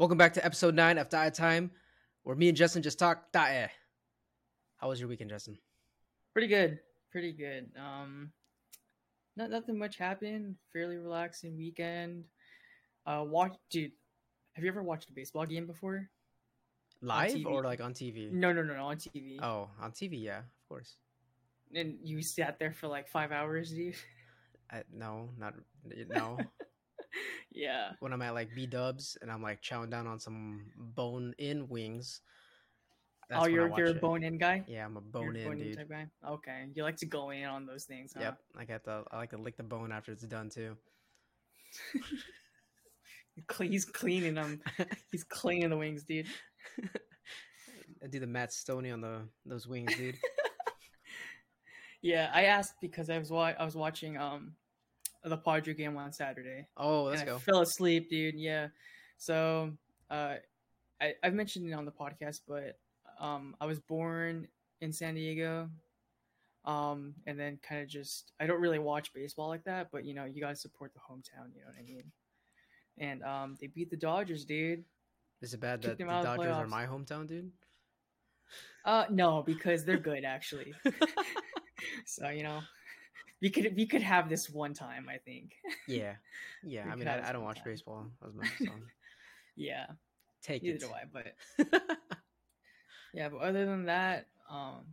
[0.00, 1.68] Welcome back to episode nine of TaeTime,
[2.22, 3.68] where me and Justin just talk diet.
[4.78, 5.58] How was your weekend, Justin?
[6.32, 6.78] Pretty good.
[7.12, 7.70] Pretty good.
[7.78, 8.32] Um
[9.36, 10.54] not nothing much happened.
[10.72, 12.24] Fairly relaxing weekend.
[13.04, 13.92] Uh watch dude,
[14.54, 16.08] have you ever watched a baseball game before?
[17.02, 18.32] Live or like on TV?
[18.32, 19.38] No, no, no, no, on TV.
[19.42, 20.96] Oh, on TV, yeah, of course.
[21.74, 23.96] And you sat there for like five hours, dude.
[24.70, 25.56] I, no, not
[26.08, 26.38] no.
[27.52, 27.92] yeah.
[28.00, 31.68] when I'm at like B Dubs and I'm like chowing down on some bone in
[31.68, 32.20] wings.
[33.28, 34.64] that's oh, you're you're a bone in guy?
[34.66, 35.76] Yeah, I'm a bone in bone-in dude.
[35.76, 36.06] type guy?
[36.26, 36.66] Okay.
[36.74, 38.22] You like to go in on those things, huh?
[38.22, 40.76] Yep, I got the I like to lick the bone after it's done too.
[43.60, 44.60] He's cleaning them.
[45.10, 46.26] He's cleaning the wings, dude.
[48.02, 50.16] I do the Matt Stonie on the those wings, dude.
[52.02, 54.54] Yeah, I asked because I was wa- I was watching um
[55.24, 56.66] the Padre game on Saturday.
[56.76, 57.38] Oh, let's and I go.
[57.38, 58.34] fell asleep, dude.
[58.36, 58.68] Yeah.
[59.18, 59.72] So,
[60.10, 60.36] uh,
[61.00, 62.78] I I've mentioned it on the podcast, but
[63.18, 64.48] um, I was born
[64.80, 65.68] in San Diego,
[66.64, 70.14] um, and then kind of just I don't really watch baseball like that, but you
[70.14, 71.54] know you gotta support the hometown.
[71.54, 72.04] You know what I mean?
[72.98, 74.84] And um, they beat the Dodgers, dude.
[75.42, 77.50] Is it bad kicked that the them out the Dodgers are my hometown, dude?
[78.84, 80.74] Uh, no, because they're good actually.
[82.06, 82.60] so you know,
[83.40, 85.08] we could we could have this one time.
[85.08, 85.54] I think.
[85.86, 86.14] Yeah,
[86.62, 86.86] yeah.
[86.92, 87.64] I mean, I, I don't watch time.
[87.66, 88.70] baseball as much, so
[89.56, 89.86] Yeah.
[90.42, 90.80] take Neither it.
[90.80, 91.76] do I, but
[93.12, 94.86] Yeah, but other than that, um,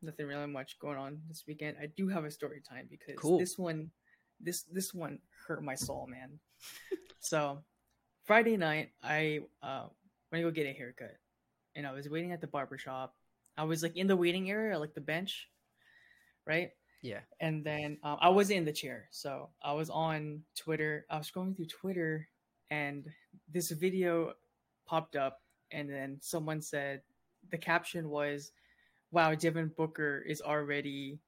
[0.00, 1.76] nothing really much going on this weekend.
[1.80, 3.38] I do have a story time because Cool.
[3.38, 3.90] this one,
[4.40, 6.38] this this one hurt my soul, man.
[7.20, 7.64] so,
[8.24, 9.86] Friday night, I uh
[10.30, 11.16] went to go get a haircut,
[11.74, 13.14] and I was waiting at the barber shop.
[13.56, 15.48] I was like in the waiting area, like the bench,
[16.46, 16.70] right?
[17.04, 17.20] Yeah.
[17.38, 21.04] And then um, I wasn't in the chair, so I was on Twitter.
[21.10, 22.26] I was scrolling through Twitter,
[22.70, 23.04] and
[23.52, 24.32] this video
[24.86, 27.02] popped up, and then someone said
[27.50, 28.52] the caption was,
[29.10, 31.18] "Wow, Devin Booker is already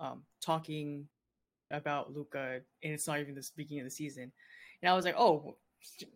[0.00, 1.06] um, talking
[1.70, 4.32] about Luka, and it's not even the beginning of the season."
[4.80, 5.58] And I was like, "Oh,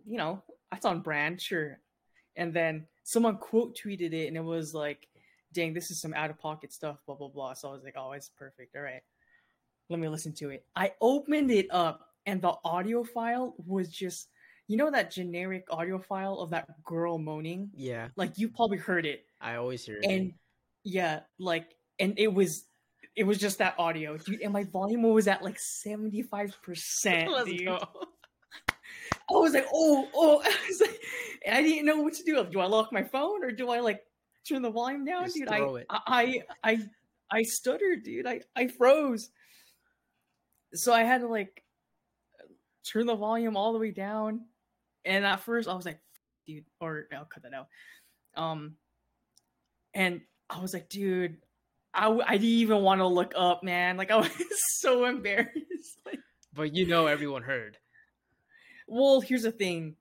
[0.06, 1.80] you know, that's on brand, sure."
[2.36, 5.06] And then someone quote tweeted it, and it was like,
[5.52, 7.54] "Dang, this is some out of pocket stuff." Blah blah blah.
[7.54, 8.76] So I was like, "Oh, it's perfect.
[8.76, 9.02] All right,
[9.88, 14.28] let me listen to it." I opened it up, and the audio file was just,
[14.68, 17.70] you know, that generic audio file of that girl moaning.
[17.74, 20.04] Yeah, Like you probably heard it, I always hear it.
[20.04, 20.32] and
[20.84, 22.64] yeah, like, and it was.
[23.16, 27.30] It was just that audio, dude, and my volume was at like seventy five percent.
[27.32, 27.66] Let's dude.
[27.66, 27.78] go.
[28.68, 30.98] I was like, oh, oh, I was like,
[31.44, 32.42] and I didn't know what to do.
[32.44, 34.00] Do I lock my phone or do I like
[34.48, 35.48] turn the volume down, Just dude?
[35.48, 35.86] I, it.
[35.88, 36.78] I, I, I,
[37.30, 38.26] I stuttered, dude.
[38.26, 39.30] I, I froze.
[40.74, 41.62] So I had to like
[42.90, 44.42] turn the volume all the way down,
[45.04, 46.00] and at first I was like,
[46.46, 47.68] dude, or I'll cut that out.
[48.36, 48.76] Um,
[49.94, 51.38] and I was like, dude,
[51.92, 53.96] I, I didn't even want to look up, man.
[53.96, 54.30] Like I was
[54.78, 55.50] so embarrassed.
[56.06, 56.20] Like,
[56.52, 57.78] But you know, everyone heard.
[58.86, 59.96] Well, here's the thing.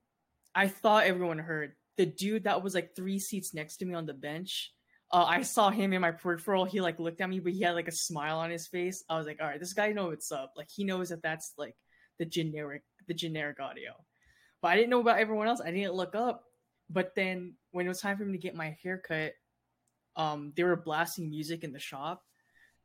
[0.54, 1.72] I thought everyone heard.
[2.00, 4.72] The dude that was like three seats next to me on the bench,
[5.12, 6.64] uh, I saw him in my peripheral.
[6.64, 9.04] He like looked at me, but he had like a smile on his face.
[9.10, 10.52] I was like, all right, this guy knows what's up.
[10.56, 11.76] Like he knows that that's like
[12.18, 13.92] the generic, the generic audio.
[14.62, 15.60] But I didn't know about everyone else.
[15.60, 16.44] I didn't look up.
[16.88, 19.32] But then when it was time for me to get my haircut,
[20.16, 22.22] um, they were blasting music in the shop.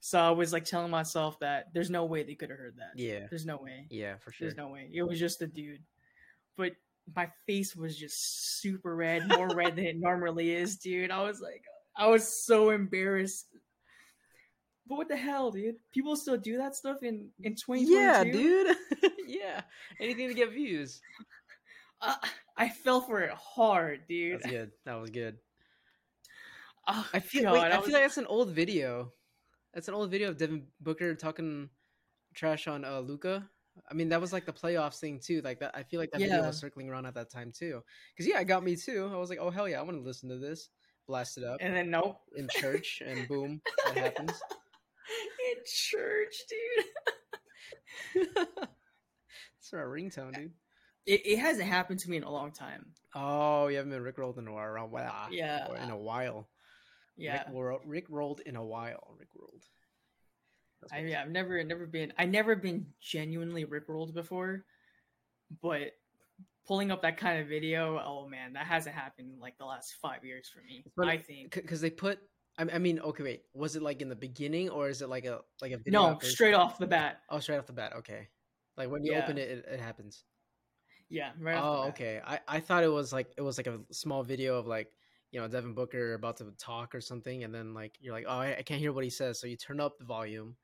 [0.01, 2.99] So I was like telling myself that there's no way they could have heard that.
[2.99, 3.87] Yeah, There's no way.
[3.89, 4.47] yeah, for sure.
[4.47, 4.89] There's no way.
[4.93, 5.83] It was just a dude.
[6.57, 6.73] But
[7.13, 11.11] my face was just super red, more red than it normally is, dude.
[11.11, 11.63] I was like,
[11.97, 13.47] I was so embarrassed.
[14.87, 15.75] But what the hell, dude?
[15.91, 17.91] People still do that stuff in in 2022.
[17.91, 18.75] Yeah, dude.
[19.27, 19.61] yeah,
[19.99, 21.01] anything to get views.
[22.01, 22.15] Uh,
[22.57, 24.41] I fell for it hard, dude.
[24.41, 24.71] That's good.
[24.85, 25.37] That was good.
[26.87, 27.43] Oh, I feel.
[27.43, 29.11] God, wait, I feel like that's an old video.
[29.73, 31.69] That's an old video of Devin Booker talking
[32.33, 33.49] trash on uh, Luka.
[33.89, 35.41] I mean, that was like the playoffs thing too.
[35.41, 36.47] Like that, I feel like that video Yeah.
[36.47, 37.81] was circling around at that time too.
[38.15, 39.09] Because yeah, it got me too.
[39.13, 40.69] I was like, oh hell yeah, I want to listen to this.
[41.07, 42.19] Blast it up and then nope.
[42.35, 44.31] in church, and boom, that happens.
[44.31, 46.35] in church,
[48.15, 48.27] dude.
[49.59, 50.51] It's our ringtone, eh, dude.
[51.07, 52.85] It, it hasn't happened to me in a long time.
[53.15, 54.87] Oh, you haven't been rickrolled in a while.
[54.87, 55.27] Wow.
[55.31, 55.83] Yeah.
[55.83, 56.47] in a while.
[57.17, 57.43] Yeah.
[57.85, 59.15] Rick rolled in a while.
[59.17, 59.63] Rick rolled.
[60.91, 64.65] I, yeah, I've never never been I never been genuinely rickrolled before,
[65.61, 65.91] but
[66.67, 69.95] pulling up that kind of video, oh man, that hasn't happened in like the last
[70.01, 70.83] five years for me.
[70.95, 72.19] But- I think because they put.
[72.57, 73.43] I I mean, okay, wait.
[73.53, 76.19] Was it like in the beginning, or is it like a like a video no,
[76.19, 77.21] straight off the bat.
[77.29, 77.93] Oh, straight off the bat.
[77.97, 78.29] Okay,
[78.77, 79.23] like when you Yeah.
[79.23, 80.23] open it, it, it happens.
[81.09, 81.31] Yeah.
[81.39, 82.21] Right off the Oh, okay.
[82.25, 84.91] I, I thought it was like it was like a small video of like
[85.31, 88.37] you know Devin Booker about to talk or something, and then like you're like, oh,
[88.37, 90.55] I, I can't hear what he says, so you turn up the volume,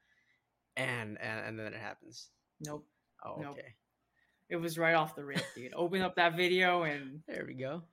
[0.82, 2.30] and and, and then it happens.
[2.66, 2.86] Nope.
[3.26, 3.52] Oh, Nope.
[3.58, 3.76] okay.
[4.50, 5.74] It was right off the rip, dude.
[5.76, 7.84] Open up that video and There we go.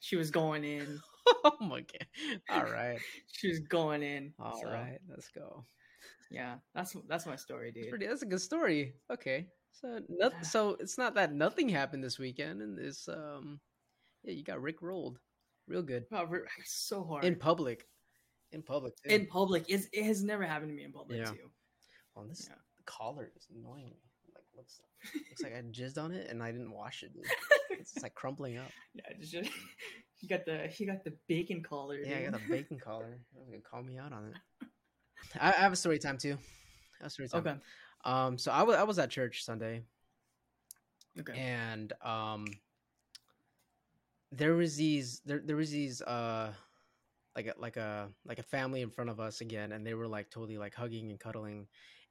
[0.00, 1.00] she was going in.
[1.44, 2.06] oh my god.
[2.50, 2.98] All right.
[3.32, 4.32] She was going in.
[4.38, 4.98] All so, right.
[5.08, 5.64] Let's go.
[6.30, 7.90] Yeah, that's that's my story, dude.
[7.90, 8.06] Pretty.
[8.06, 8.94] That's a good story.
[9.12, 9.46] Okay.
[9.72, 13.60] So not, so it's not that nothing happened this weekend, and this um,
[14.24, 15.18] yeah, you got Rick rolled,
[15.68, 16.26] real good Oh,
[16.64, 17.24] so hard.
[17.24, 17.86] in public,
[18.52, 19.14] in public too.
[19.14, 19.66] in public.
[19.68, 21.30] It's, it has never happened to me in public Yeah.
[21.30, 21.50] too.
[22.16, 22.56] Well, this Yeah.
[22.86, 24.00] collar is annoying me.
[24.34, 24.80] Like looks
[25.30, 27.12] looks like I jizzed on it and I didn't wash it.
[27.12, 27.26] Dude.
[27.78, 28.72] It's just like crumpling up.
[28.94, 29.50] Yeah, just,
[30.16, 31.98] he got the he got the bacon collar.
[31.98, 33.20] Yeah, I got the bacon collar.
[33.34, 34.34] Gonna call me out on it.
[35.38, 36.38] I, I have a story time too.
[37.00, 37.40] I have a story time.
[37.46, 37.56] Okay.
[38.06, 39.82] Um, so I was I was at church Sunday,
[41.20, 41.34] Okay.
[41.38, 42.46] and um,
[44.32, 46.52] there was these there there was these uh,
[47.34, 50.08] like a like a like a family in front of us again, and they were
[50.08, 51.66] like totally like hugging and cuddling,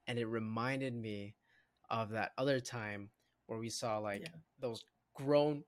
[0.06, 1.34] and it reminded me
[1.90, 3.10] of that other time
[3.46, 4.28] where we saw like Yeah.
[4.58, 5.64] those grown.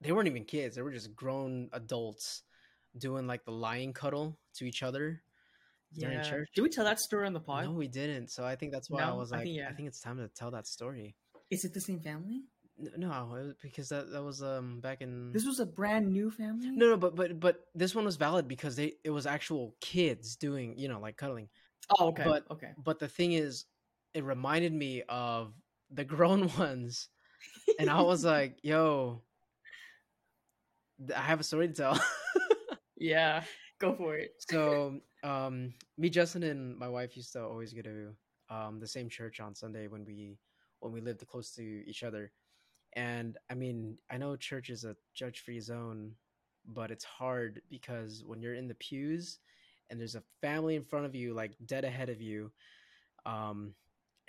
[0.00, 2.42] They weren't even kids; they were just grown adults
[2.98, 5.22] doing like the lion cuddle to each other
[5.98, 6.22] during yeah.
[6.22, 6.48] church.
[6.54, 7.64] Did we tell that story on the pod?
[7.64, 8.28] No, we didn't.
[8.30, 10.28] So I think that's why I was I like, I think, think, it's time to
[10.28, 11.16] tell that story.
[11.50, 12.42] Is it the same family?
[12.96, 15.32] No, because that that was um back in.
[15.32, 16.70] This was a brand new family.
[16.70, 20.36] no, no, but but but this one was valid because they it was actual kids
[20.36, 21.48] doing you know like cuddling.
[21.98, 22.24] Oh, okay.
[22.24, 22.72] But- okay.
[22.78, 23.64] But the thing is,
[24.14, 25.52] it reminded me of
[25.90, 27.08] the grown ones,
[27.78, 29.22] and I was like, yo,
[31.16, 32.04] I have a story to tell.
[32.96, 33.42] yeah,
[33.78, 34.32] go for it.
[34.38, 38.12] so um me justin and my wife used to always go to
[38.48, 40.38] um the same church on sunday when we
[40.80, 42.32] when we lived close to each other
[42.94, 46.12] and i mean i know church is a judge free zone
[46.66, 49.40] but it's hard because when you're in the pews
[49.90, 52.50] and there's a family in front of you like dead ahead of you
[53.26, 53.74] um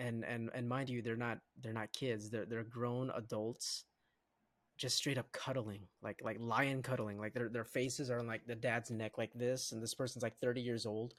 [0.02, 2.30] and and and mind you they're not they're not kids.
[2.30, 3.86] They're they're grown adults
[4.78, 7.20] just straight up cuddling like like lion cuddling.
[7.20, 10.24] Like their their faces are on like the dad's neck like this and this person's
[10.24, 11.14] like 30 years old.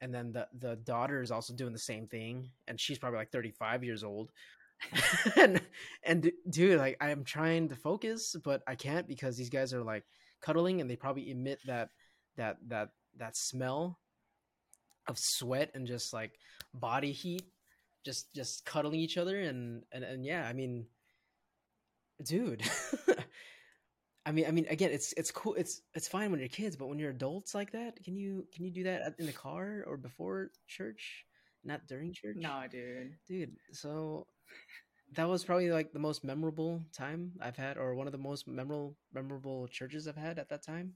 [0.00, 3.30] And then the the daughter is also doing the same thing and she's probably like
[3.30, 4.32] 35 years old.
[5.36, 5.60] And
[6.02, 10.04] and dude like i'm trying to focus but i can't because these guys are like
[10.42, 11.90] cuddling and they probably emit that
[12.36, 13.98] that that that smell
[15.06, 16.38] of sweat and just like
[16.72, 17.44] body heat
[18.04, 20.86] just just cuddling each other and and, and yeah i mean
[22.24, 22.62] dude.
[24.26, 26.86] I mean i mean again it's it's cool it's it's fine when you're kids but
[26.86, 29.98] when you're adults like that can you can you do that in the car or
[29.98, 31.26] before church?
[31.62, 32.36] Not during church?
[32.38, 33.16] Nah, dude.
[33.26, 34.26] dude so
[35.12, 38.48] that was probably like the most memorable time i've had or one of the most
[38.48, 40.94] memorable memorable churches i've had at that time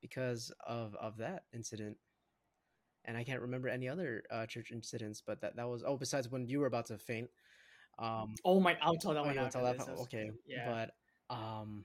[0.00, 1.96] because of of that incident
[3.04, 6.28] and i can't remember any other uh church incidents but that that was oh besides
[6.28, 7.28] when you were about to faint
[7.98, 8.76] um Oh my!
[8.80, 9.86] I'll tell that oh, one wanna tell that this.
[9.86, 9.98] part?
[10.00, 10.84] Okay yeah.
[11.28, 11.84] but um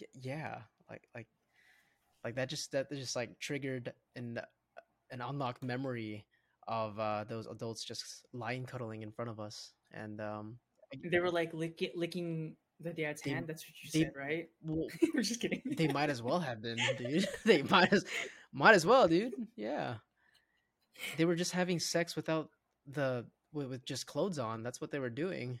[0.00, 0.58] y- yeah
[0.90, 1.26] like like
[2.24, 4.40] like that just that just like triggered an
[5.10, 6.24] an unlocked memory
[6.68, 10.58] of uh those adults just lying cuddling in front of us and um
[11.10, 13.46] They were like licking, the dad's They- hand.
[13.46, 14.48] That's what you they- said, right?
[14.62, 15.62] well, We're just kidding.
[15.76, 18.04] they might as well have been dude they might as
[18.52, 19.94] might as well dude yeah
[21.16, 22.50] they were just having sex without
[22.86, 25.58] the with, with just clothes on that's what they were doing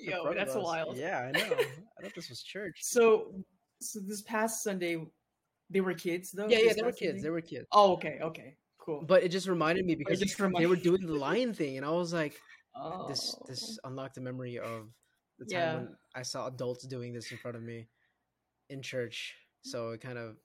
[0.00, 0.96] Yo, that's wild.
[0.96, 1.40] yeah i know
[1.98, 3.34] i thought this was church So,
[3.80, 5.04] so this past Sunday,
[5.68, 6.48] they were kids though.
[6.48, 7.22] yeah yeah they were kids Sunday?
[7.22, 9.04] they were kids Oh, okay, okay, cool.
[9.06, 12.12] but it just reminded me because they were doing the lion thing and i was
[12.12, 12.40] like
[12.76, 13.06] oh.
[13.08, 13.88] this this oh.
[13.88, 14.88] unlocked a memory of
[15.40, 15.74] the time Yeah.
[15.76, 17.88] when i saw adults doing this in front of me
[18.68, 20.36] in church so it kind of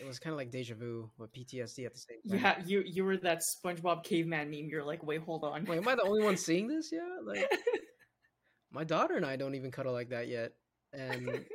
[0.00, 2.82] it was kind of like deja vu with ptsd at the same time Yeah, you
[2.86, 4.68] you were that SpongeBob caveman meme.
[4.68, 5.64] You're like, wait, hold on.
[5.64, 7.50] wait am i the only one seeing this yeah like
[8.70, 10.52] my daughter and i don't even cuddle like that yet
[10.92, 11.28] and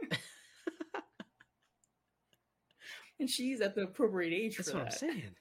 [3.20, 4.92] and she's at the appropriate age that's what that.
[4.94, 5.36] i'm saying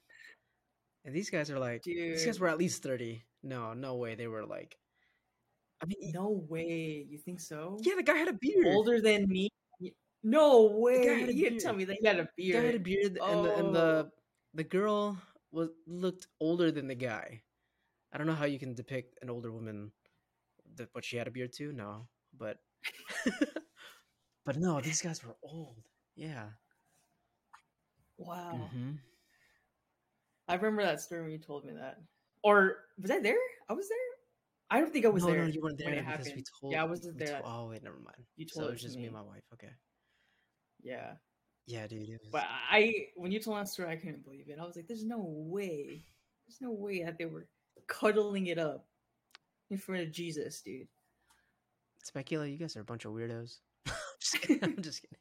[1.05, 4.15] and these guys are like Dude, these guys were at least 30 no no way
[4.15, 4.77] they were like
[5.83, 7.07] i mean no way.
[7.09, 7.79] You think so?
[7.83, 9.49] yeah the guy had a beard Older than me?
[10.23, 11.05] No way.
[11.07, 11.79] had a You didn't tell beard.
[11.79, 12.85] me that he had a The guy had a beard.
[12.85, 13.73] beard, and the and Oh.
[13.73, 14.11] the
[14.55, 15.17] the girl
[15.53, 17.43] was looked older than the guy.
[18.13, 19.93] I don't know how you can depict an older woman,
[20.77, 21.73] that, but she had a beard too.
[21.73, 22.07] No,
[22.37, 22.59] but
[24.45, 25.81] but no, these guys were old.
[26.17, 26.49] Yeah.
[28.19, 28.69] Wow.
[28.73, 28.93] hmm
[30.49, 31.99] I remember that story when you told me that.
[32.43, 33.39] Or was I there?
[33.69, 34.10] I was there.
[34.71, 35.43] I don't think I was no, there.
[35.43, 36.47] no, you weren't there because we happened.
[36.61, 36.73] told.
[36.73, 37.41] Yeah, I wasn't there.
[37.41, 38.25] to- oh wait, never mind.
[38.37, 39.07] You told it it was just me me.
[39.09, 39.43] and my wife.
[39.55, 39.71] Okay.
[40.83, 41.13] Yeah,
[41.67, 42.09] Yeah, dude.
[42.09, 44.59] Was, but I when you told that story, I couldn't believe it.
[44.61, 46.05] I was like, "There's no way.
[46.47, 47.47] There's no way that they were
[47.87, 48.87] cuddling it up
[49.71, 50.89] in front of Jesus, dude."
[52.07, 53.57] Temecula, you guys are a bunch of weirdos.
[53.87, 54.65] I'm just kidding.
[54.65, 55.19] I'm just kidding.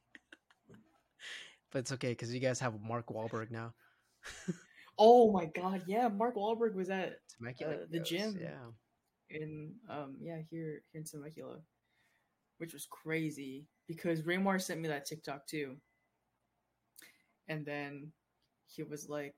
[1.72, 3.74] But it's okay because you guys have Mark Wahlberg now.
[5.02, 8.38] Oh my god, yeah, Mark Wahlberg was at Uh, the gym.
[8.38, 8.58] Yeah.
[9.30, 11.58] In um yeah here here in Temecula,
[12.58, 15.76] which was crazy because Raymar sent me that TikTok too,
[17.48, 18.12] and then
[18.68, 19.36] he was like,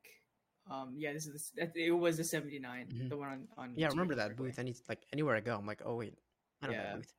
[0.70, 3.10] um yeah, this is the, it was the seventy Mhm.
[3.10, 4.60] the one on on Yeah, I remember that booth.
[4.60, 6.18] Any like anywhere I go, I'm like, oh wait,
[6.62, 6.90] I don't know Yeah.
[6.92, 7.14] that booth.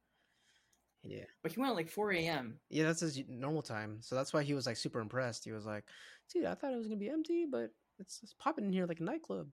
[1.05, 2.61] Yeah, But he went at like four a.m.
[2.71, 3.99] yeah, that's his normal time.
[4.00, 5.45] So that's why he was like super impressed.
[5.45, 5.85] He was like,
[6.33, 9.00] dude, I thought it was gonna be empty, but it's, it's popping in here like
[9.00, 9.49] a nightclub.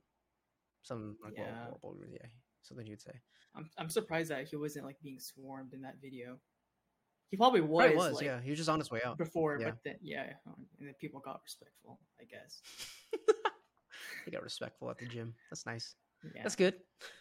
[0.84, 1.44] Some like Yeah.
[1.46, 2.28] yeah, yeah,
[2.70, 3.12] something you'd say.
[3.56, 6.38] I'm I'm surprised that he wasn't like being swarmed in that video.
[7.32, 8.40] He probably was, Right, was like, yeah.
[8.42, 9.18] He was just on his way out.
[9.18, 9.66] before, Yeah.
[9.72, 12.62] but then yeah, um, and then people got respectful, I guess.
[14.26, 15.34] He got respectful at the gym.
[15.50, 15.96] That's nice.
[16.36, 16.44] Yeah.
[16.44, 16.76] That's good.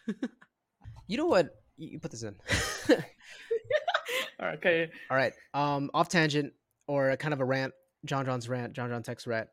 [1.07, 1.55] you know what?
[1.77, 2.35] You you put this in.
[2.89, 2.97] All
[4.47, 4.89] right, okay.
[5.09, 5.33] All right.
[5.53, 6.53] Um, off tangent
[6.87, 7.73] or kind of a rant.
[8.05, 8.73] John John's rant.
[8.73, 9.47] John John Tech's rant.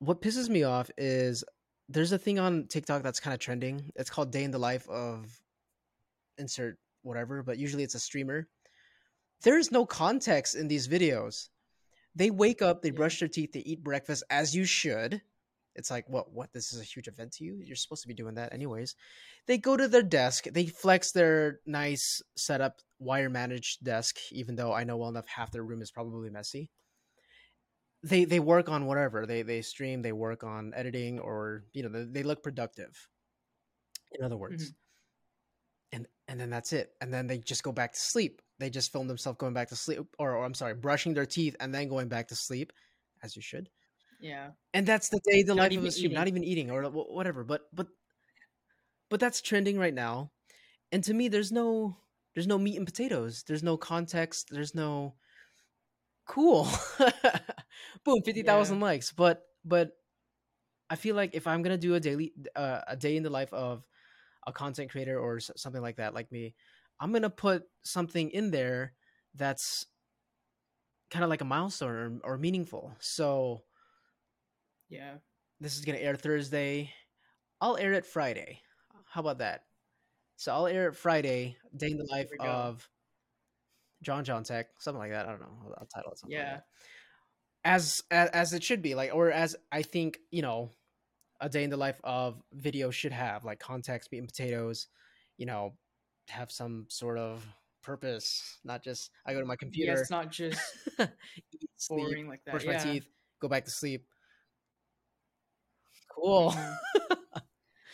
[0.00, 1.44] What pisses me off is
[1.88, 3.90] there's a thing on TikTok that's kind of trending.
[3.96, 5.40] It's called "Day in the Life of
[6.36, 8.48] Insert whatever," but usually it's a streamer.
[9.42, 11.48] There is no context in these videos.
[12.14, 12.96] They wake up, they Yeah.
[12.96, 15.22] brush their teeth, they eat breakfast as you should.
[15.76, 16.32] It's like, what?
[16.32, 16.52] What?
[16.52, 17.60] This is a huge event to you.
[17.62, 18.96] You're supposed to be doing that anyways.
[19.46, 20.44] They go to their desk.
[20.44, 24.16] They flex their nice setup, wire managed desk.
[24.32, 26.68] Even though I know well enough, half their room is probably messy.
[28.02, 30.02] They they work on whatever they they stream.
[30.02, 33.08] They work on editing, or you know, they, they look productive.
[34.12, 35.96] In other words, mm-hmm.
[35.96, 36.92] and and then that's it.
[37.00, 38.40] And then they just go back to sleep.
[38.58, 41.56] They just film themselves going back to sleep, or, or I'm sorry, brushing their teeth
[41.60, 42.72] and then going back to sleep,
[43.22, 43.68] as you should
[44.20, 44.50] Yeah.
[44.74, 47.44] and that's the day the Not life of a stream not even eating or whatever
[47.44, 47.88] but but
[49.10, 50.30] but that's trending right now
[50.92, 51.96] and to me there's no
[52.34, 55.14] there's no meat and potatoes there's no context there's no
[56.26, 56.68] cool
[58.04, 59.92] boom 50,000 likes but but
[60.90, 63.30] i feel like if i'm going to do a daily uh, a day in the
[63.30, 63.84] life of
[64.46, 66.54] a content creator or something like that like me
[67.00, 68.92] i'm going to put something in there
[69.34, 69.86] that's
[71.10, 73.62] kind of like a milestone or, or meaningful so
[74.88, 75.16] Yeah.
[75.60, 76.92] this is gonna air Thursday.
[77.60, 78.62] I'll air it Friday.
[79.10, 79.64] How about that?
[80.36, 82.88] So I'll air it Friday, day in the life of
[84.02, 85.26] John John Tech, something like that.
[85.26, 85.58] I don't know.
[85.64, 86.38] I'll, I'll title it something.
[86.38, 86.54] like Yeah.
[86.56, 86.64] that.
[87.64, 90.70] As, as as it should be, like, or as I think you know,
[91.40, 94.88] a day in the life of video should have, like context, meat and potatoes.
[95.38, 95.74] You know,
[96.28, 97.44] have some sort of
[97.82, 100.60] purpose, not just I go to my Yeah, computer, it's not just
[101.52, 102.64] eat, sleep, boring like that.
[102.64, 102.72] brush yeah.
[102.72, 103.06] my teeth,
[103.40, 104.06] go back to sleep.
[106.08, 106.54] Cool.
[106.54, 106.78] Mhm.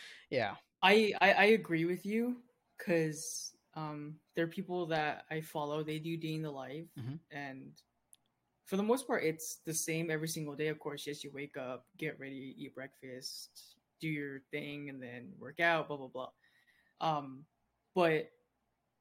[0.29, 0.55] yeah.
[0.81, 2.37] I, I I agree with you
[2.77, 5.83] because um there are people that I follow.
[5.83, 7.19] They do day in the life, Mhm.
[7.31, 7.71] and
[8.65, 10.67] for the most part, it's the same every single day.
[10.67, 15.31] Of course, yes, you wake up, get ready, eat breakfast, do your thing, and then
[15.39, 15.87] work out.
[15.87, 16.29] Blah blah blah.
[17.01, 17.43] Um,
[17.93, 18.29] but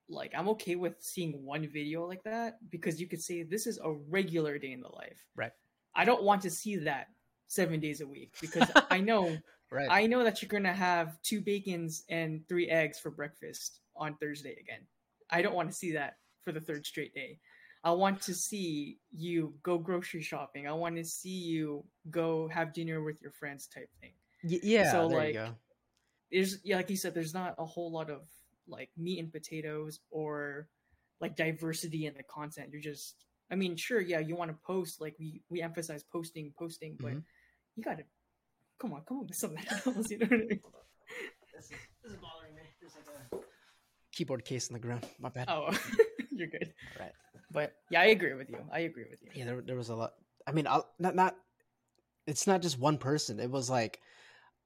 [0.08, 3.78] like I'm okay with seeing one video like that because you could say this is
[3.82, 5.26] a regular day in the life.
[5.34, 5.52] Right.
[5.94, 7.08] I don't want to see that
[7.46, 9.36] seven days a week because I know
[9.74, 9.88] Right.
[9.90, 14.56] I know that you're gonna have two bacons and three eggs for breakfast on Thursday
[14.60, 14.86] again.
[15.30, 17.40] I don't want to see that for the third straight day.
[17.84, 20.66] I want to see you go grocery shopping.
[20.66, 24.14] I want to see you go have dinner with your friends type thing.
[24.42, 24.90] Y- yeah.
[24.90, 25.54] so, there like, you go.
[26.32, 28.22] There's yeah, like you said, there's not a whole lot of
[28.66, 30.66] like meat and potatoes or
[31.20, 32.70] like diversity in the content.
[32.72, 36.52] You're just I mean, sure, yeah, you want to post like we we emphasize posting,
[36.58, 37.22] posting, but Mhm.
[37.76, 38.04] you gotta
[38.78, 39.84] come on, come on with something else.
[40.10, 40.60] You know what I mean?
[41.54, 41.70] This is,
[42.02, 42.62] this is bothering me.
[42.80, 43.44] There's like a
[44.12, 45.06] Keyboard case on the ground.
[45.18, 45.48] My bad.
[45.48, 45.70] oh,
[46.30, 46.72] you're good.
[46.98, 47.12] Right.
[47.54, 48.58] But yeah, I agree with you.
[48.70, 49.30] I agree with you.
[49.32, 50.14] Yeah, there, there was a lot.
[50.46, 51.36] I mean, I'll, not not.
[52.26, 53.38] It's not just one person.
[53.38, 54.00] It was like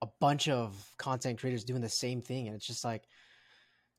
[0.01, 3.05] a bunch of content creators doing the same thing, and it's just like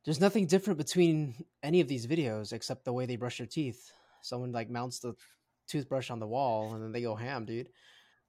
[0.03, 3.91] there's nothing different between any of these videos except the way they brush their teeth.
[4.23, 5.13] Someone like mounts the
[5.67, 7.69] toothbrush on the wall, and then they go ham, dude.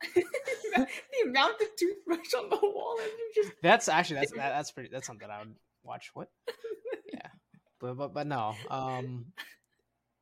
[0.14, 0.86] the
[1.24, 4.90] amount of toothbrush on the wall and you just That's actually that's that, that's pretty.
[4.92, 6.10] That's something I would watch.
[6.12, 6.28] What?
[7.12, 7.28] Yeah,
[7.80, 8.54] but but but no.
[8.70, 9.32] Um,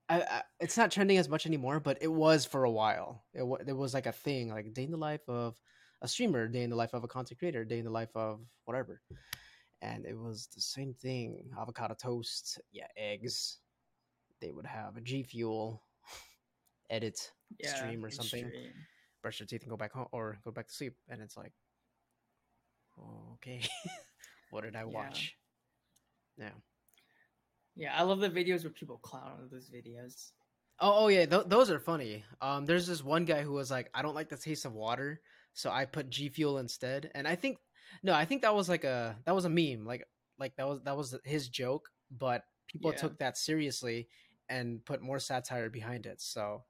[0.09, 3.25] I, I it's not trending as much anymore, but it was for a while.
[3.35, 5.61] It was there was like a thing like day in the life of
[6.03, 8.41] a streamer, day in the life of a content creator, day in the life of
[8.65, 9.01] whatever.
[9.83, 13.59] and it was the same thing: avocado toast, yeah, eggs.
[14.41, 15.83] They would have a G Fuel
[16.91, 18.53] edit Yeah, stream or something.
[19.23, 21.53] brush your teeth and go back home or go back to sleep and it's like
[23.43, 23.61] okay
[24.51, 24.85] what did i Yeah.
[24.87, 25.37] watch
[26.39, 26.51] yeah
[27.79, 30.33] Yeah, I love the videos where people clown on those videos.
[30.81, 32.25] oh, oh yeah th- those are funny.
[32.43, 35.21] Um there's this one guy who was like i don't like the taste of water
[35.55, 37.11] so i put g fuel instead.
[37.15, 37.59] And i think
[38.03, 40.05] no i think that was like a that was a meme like
[40.39, 42.99] like that was that was his joke but people Yeah.
[42.99, 44.09] took that seriously
[44.49, 46.65] and put more satire behind it so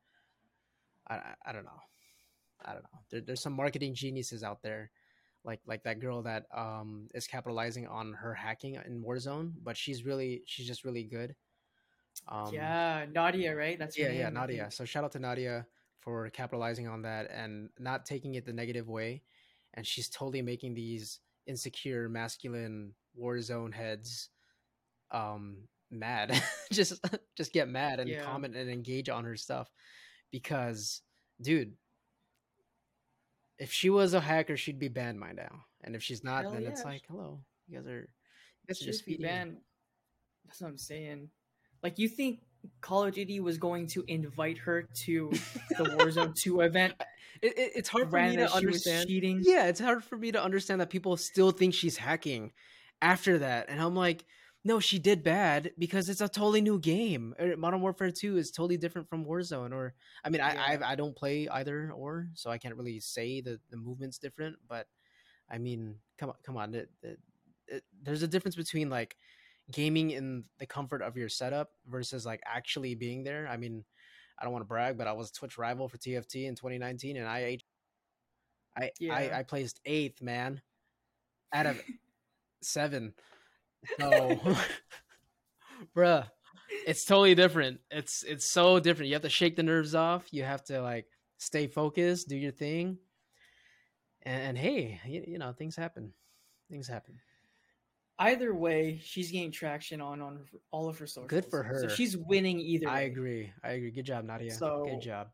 [1.09, 1.81] i i, I don't know.
[2.65, 2.99] I don't know.
[3.11, 4.91] There, there's some marketing geniuses out there
[5.45, 10.05] like like that girl that um is capitalizing on her hacking in warzone but she's
[10.05, 11.35] really she's just really good
[12.29, 13.79] um yeah, Nadia, right?
[13.79, 15.67] That's yeah name, yeah nadia so shout out to nadia
[16.01, 19.23] for capitalizing on that and not taking it the negative way
[19.75, 24.31] and she's totally making these insecure masculine warzone heads
[25.11, 25.57] um
[25.91, 26.41] mad
[26.73, 27.01] just
[27.37, 28.21] just get mad and Yeah.
[28.23, 29.71] comment and engage on her stuff
[30.31, 31.03] because
[31.41, 31.73] dude
[33.59, 36.53] if she was a hacker she'd be banned by now and if she's not Hell
[36.53, 38.07] then it's like hello you guys are you
[38.69, 39.57] guys are just be feeding me." banned.
[40.47, 41.29] That's what I'm saying.
[41.83, 42.41] Like, you think
[42.81, 45.31] Call of Duty was going to invite her to
[45.77, 46.95] the Warzone 2 event?
[47.43, 49.43] it, it, it's hard for me to understand cheating?
[49.43, 52.53] Yeah, it's hard for me to understand that people still think she's hacking
[53.01, 53.67] after that.
[53.69, 54.25] And I'm like,
[54.65, 57.35] no, she did bad because it's a totally new game.
[57.39, 59.73] Uh, Modern Warfare 2 is totally different from Warzone.
[59.73, 60.55] Or, I mean, Yeah.
[60.57, 64.19] I, I I don't play either or, so I can't really say that the movement's
[64.19, 64.57] different.
[64.69, 64.87] But
[65.51, 66.75] I mean, come on, come on.
[66.75, 67.19] It, it,
[67.69, 69.17] it, there's a difference between like
[69.71, 73.47] gaming in the comfort of your setup versus like actually being there.
[73.49, 73.85] I mean,
[74.39, 77.27] I don't want to brag, but I was Twitch rival for TFT in 2019, and
[77.29, 77.59] I
[78.77, 79.15] I, Yeah.
[79.15, 80.61] I I placed eighth, man,
[81.53, 81.81] out of
[82.63, 83.15] seven.
[83.99, 84.41] So,
[85.97, 86.27] bruh,
[86.87, 87.81] it's totally different.
[87.91, 89.09] It's it's so different.
[89.09, 90.33] You have to shake the nerves off.
[90.33, 91.07] You have to like
[91.39, 92.99] stay focused, do your thing,
[94.23, 96.13] and, and hey, you, you know things happen.
[96.71, 97.19] Things happen.
[98.21, 101.31] Either way, she's getting traction on on her- all of her socials.
[101.31, 101.81] Good for her.
[101.83, 102.89] So she's winning either.
[102.89, 103.07] I way.
[103.07, 103.53] agree.
[103.63, 103.91] I agree.
[103.91, 104.53] Good job, Nadia.
[104.53, 105.29] So- Good job.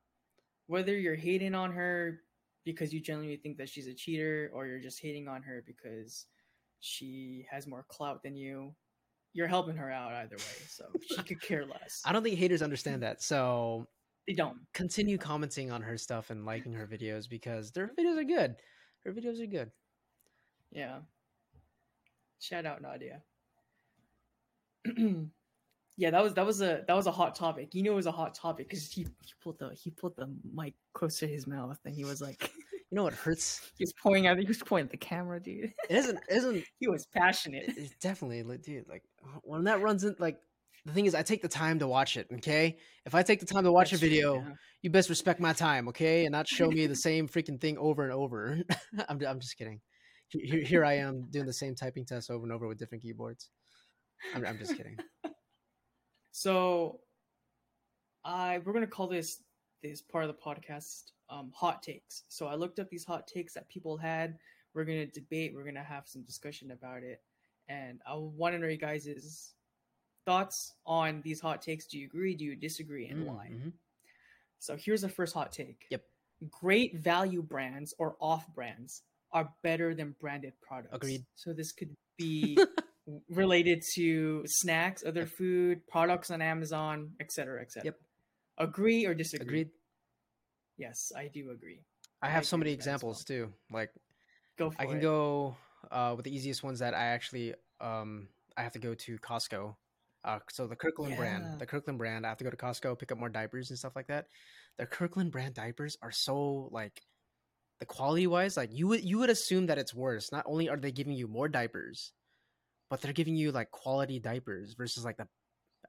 [0.66, 2.20] Whether you're hating on her
[2.64, 6.26] because you genuinely think that she's a cheater, or you're just hating on her because
[6.84, 8.74] she has more clout than you,
[9.32, 10.66] you're helping her out either way.
[10.68, 12.02] So she could care less.
[12.04, 13.22] I don't think haters understand that.
[13.22, 13.86] So
[14.28, 14.58] They don't.
[14.74, 18.56] continue commenting on her stuff and liking her videos because their videos are good.
[19.04, 19.70] Her videos are good.
[20.70, 20.98] Yeah.
[22.38, 23.22] Shout out Nadia.
[25.96, 27.74] yeah, that was that was a that was a hot topic.
[27.74, 30.28] You know, it was a hot topic because he, he pulled the he pulled the
[30.52, 32.50] mic close to his mouth and he was like
[32.90, 33.60] You know what hurts?
[33.76, 35.72] he was pointing at he was pointing at the camera, dude.
[35.88, 37.68] It isn't isn't he was passionate.
[37.68, 39.02] it- it's definitely like dude like
[39.42, 40.38] when that runs in like
[40.86, 42.76] the thing is I take the time to watch it, okay?
[43.06, 44.50] If I take the time to watch That's a true, video, yeah.
[44.82, 46.26] you best respect my time, okay?
[46.26, 48.60] And not show me the same freaking thing over and over.
[49.08, 49.80] I'm I'm just kidding.
[50.28, 53.48] Here, here I am doing the same typing test over and over with different keyboards.
[54.34, 54.96] I'm, I'm just kidding.
[56.32, 57.00] So,
[58.24, 59.38] I we're gonna call this
[59.90, 62.24] this part of the podcast um, hot takes.
[62.28, 64.38] So I looked up these hot takes that people had.
[64.74, 65.52] We're gonna debate.
[65.54, 67.22] We're gonna have some discussion about it,
[67.68, 69.52] and I want to know you guys'
[70.24, 71.86] thoughts on these hot takes.
[71.86, 72.34] Do you agree?
[72.34, 73.50] Do you disagree, and why?
[73.52, 73.72] Mhm.
[74.58, 75.86] So here's the first hot take.
[75.90, 76.02] Yep.
[76.50, 80.94] Great value brands or off brands are better than branded products.
[80.94, 81.24] Agreed.
[81.34, 82.56] So this could be
[83.28, 87.84] related to snacks, other food, products on Amazon, etc., etc.
[87.84, 88.00] Yep.
[88.58, 89.64] Agree or disagree?
[89.64, 89.72] Agreed.
[90.76, 91.84] Yes, I do agree.
[92.22, 93.52] I I have so many with that as examples too.
[93.70, 93.92] Like
[94.56, 95.00] Go for I can it.
[95.00, 95.56] go
[95.90, 99.76] uh, with the easiest ones that I actually um, I have to go to Costco.
[100.24, 101.16] Uh, so the Kirkland Yeah.
[101.16, 103.78] brand, the Kirkland brand, I have to go to Costco pick up more diapers and
[103.78, 104.28] stuff like that.
[104.78, 107.02] The Kirkland brand diapers are so like
[107.80, 110.32] the quality wise, like you would you would assume that it's worse.
[110.32, 112.12] Not only are they giving you more diapers,
[112.90, 115.28] but they're giving you like quality diapers versus like the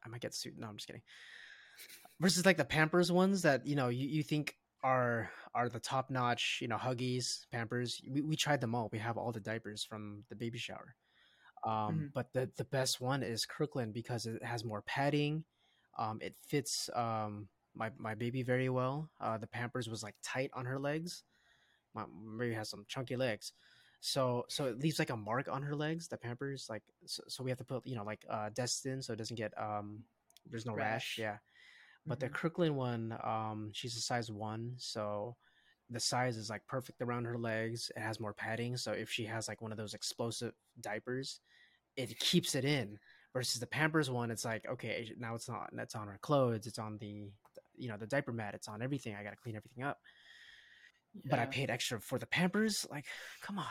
[0.05, 0.57] I might get sued.
[0.59, 1.03] No, I'm just kidding.
[2.19, 6.09] Versus like the Pampers ones that you know you, you think are are the top
[6.09, 8.01] notch, you know, Huggies, Pampers.
[8.07, 8.89] We, we tried them all.
[8.91, 10.95] We have all the diapers from the baby shower.
[11.65, 12.13] Um, Mhm.
[12.13, 15.45] But the the best one is Kirkland because it has more padding.
[15.97, 19.09] Um, it fits um my my baby very well.
[19.19, 21.23] Uh, the Pampers was like tight on her legs.
[21.93, 22.05] My
[22.37, 23.53] baby has some chunky legs,
[23.99, 26.07] so so it leaves like a mark on her legs.
[26.07, 29.13] The Pampers like so, so we have to put you know like uh Desitin so
[29.13, 30.03] it doesn't get um
[30.49, 31.17] there's no rash.
[31.17, 31.17] Rash.
[31.17, 31.37] Yeah,
[32.05, 32.33] but the Mhm.
[32.33, 35.35] Kirkland one, um, she's a size one, so
[35.89, 37.91] the size is like perfect around her legs.
[37.95, 41.41] It has more padding, so if she has like one of those explosive diapers,
[41.95, 42.99] it keeps it in.
[43.33, 45.69] Versus the Pampers one, it's like okay, now it's not.
[45.73, 46.67] That's on our clothes.
[46.67, 47.29] It's on the,
[47.75, 48.55] you know, the diaper mat.
[48.55, 49.13] It's on everything.
[49.13, 49.99] I got to clean everything up.
[51.15, 51.21] Yeah.
[51.31, 52.85] But I paid extra for the Pampers.
[52.89, 53.05] Like,
[53.41, 53.65] come on.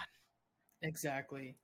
[0.83, 1.57] Exactly.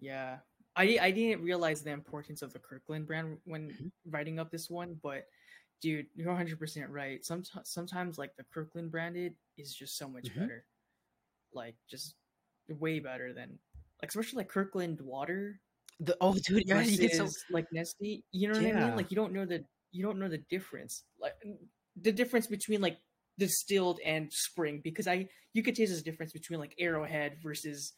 [0.00, 0.38] Yeah.
[0.74, 4.10] I I didn't realize the importance of the Kirkland brand when mm-hmm.
[4.10, 5.22] writing up this one, but
[5.84, 7.22] dude, you're 100 percent right.
[7.24, 10.40] Sometimes sometimes like the Kirkland branded is just so much mm-hmm.
[10.40, 10.64] better,
[11.52, 12.14] like just
[12.68, 13.58] way better than
[14.00, 15.60] like especially like Kirkland water.
[16.00, 18.22] The oh dude, yeah, you get so like Nestea.
[18.32, 18.82] You know what yeah.
[18.82, 18.96] I mean?
[18.96, 21.34] Like you don't know the you don't know the difference, like
[22.00, 22.96] the difference between like
[23.38, 27.92] distilled and spring because I you could taste the difference between like Arrowhead versus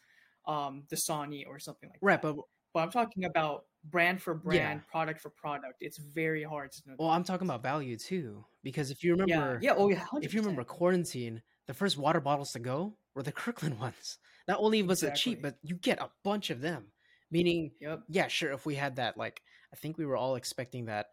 [0.49, 2.35] um Dasani or something like right, that.
[2.35, 2.45] but
[2.75, 4.91] but I'm talking about brand for brand, yeah.
[4.91, 5.75] product for product.
[5.81, 6.95] It's very hard to know.
[6.99, 10.25] Well, I'm talking about value too, because if you remember, yeah, yeah, oh yeah, 100%.
[10.25, 14.19] if you remember quarantine, the first water bottles to go were the Kirkland ones.
[14.49, 15.33] Not only was exactly.
[15.33, 16.87] it cheap, but you get a bunch of them.
[17.31, 18.03] Meaning, yep.
[18.09, 18.53] yeah, sure.
[18.53, 21.07] If we had that, like, I think we were all expecting that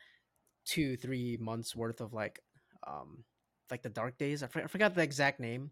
[0.65, 2.39] two, three months worth of like,
[2.85, 3.23] um,
[3.71, 4.43] like the dark days.
[4.43, 5.71] I forgot the exact name,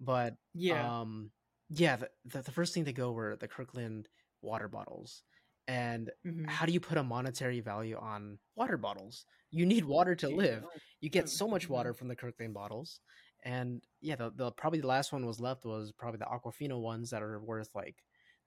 [0.00, 1.30] but yeah, um,
[1.68, 1.96] yeah.
[1.96, 4.08] The, the, the first thing to go were the Kirkland
[4.40, 5.22] water bottles.
[5.68, 6.44] And mm-hmm.
[6.44, 9.26] how do you put a monetary value on water bottles?
[9.50, 10.64] You need water to live.
[11.00, 11.98] You get so much water mm-hmm.
[11.98, 13.00] from the Kirkland bottles.
[13.44, 17.10] And yeah, the, the probably the last one was left was probably the Aquafina ones
[17.10, 17.96] that are worth like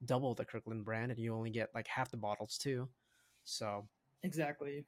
[0.04, 2.88] double the Kirkland brand, and you only get like half the bottles too.
[3.44, 3.86] So
[4.22, 4.84] exactly,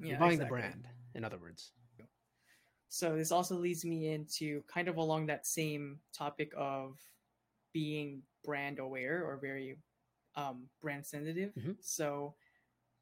[0.00, 0.44] yeah, you're buying exactly.
[0.44, 0.88] the brand.
[1.14, 1.72] In other words.
[2.88, 6.98] So this also leads me into kind of along that same topic of
[7.72, 9.78] being brand aware or very
[10.36, 11.52] um, brand sensitive.
[11.58, 11.72] Mm-hmm.
[11.80, 12.34] So,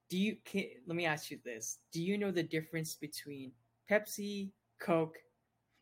[0.09, 0.37] do you?
[0.45, 3.53] Can, let me ask you this: Do you know the difference between
[3.91, 5.17] Pepsi, Coke,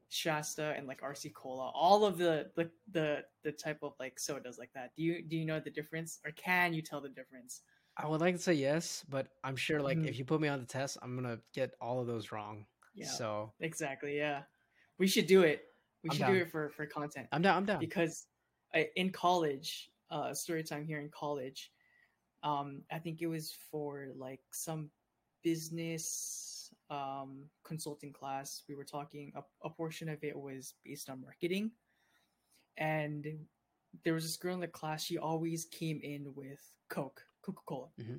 [0.08, 1.70] Shasta, and like RC Cola?
[1.74, 4.92] All of the the the the type of like sodas like that.
[4.96, 7.62] Do you do you know the difference, or can you tell the difference?
[7.96, 10.08] I would like to say yes, but I'm sure like mm-hmm.
[10.08, 12.64] if you put me on the test, I'm gonna get all of those wrong.
[12.94, 13.06] Yeah.
[13.06, 14.42] So exactly, yeah.
[14.98, 15.62] We should do it.
[16.02, 16.32] We I'm should down.
[16.34, 17.26] do it for for content.
[17.32, 17.56] I'm down.
[17.56, 18.26] I'm down because
[18.74, 21.70] I, in college, uh, story time here in college.
[22.42, 24.90] Um, I think it was for like some
[25.42, 28.62] business um, consulting class.
[28.68, 31.72] We were talking, a, a portion of it was based on marketing.
[32.76, 33.26] And
[34.04, 37.88] there was this girl in the class, she always came in with Coke, Coca Cola.
[38.00, 38.16] Mm-hmm.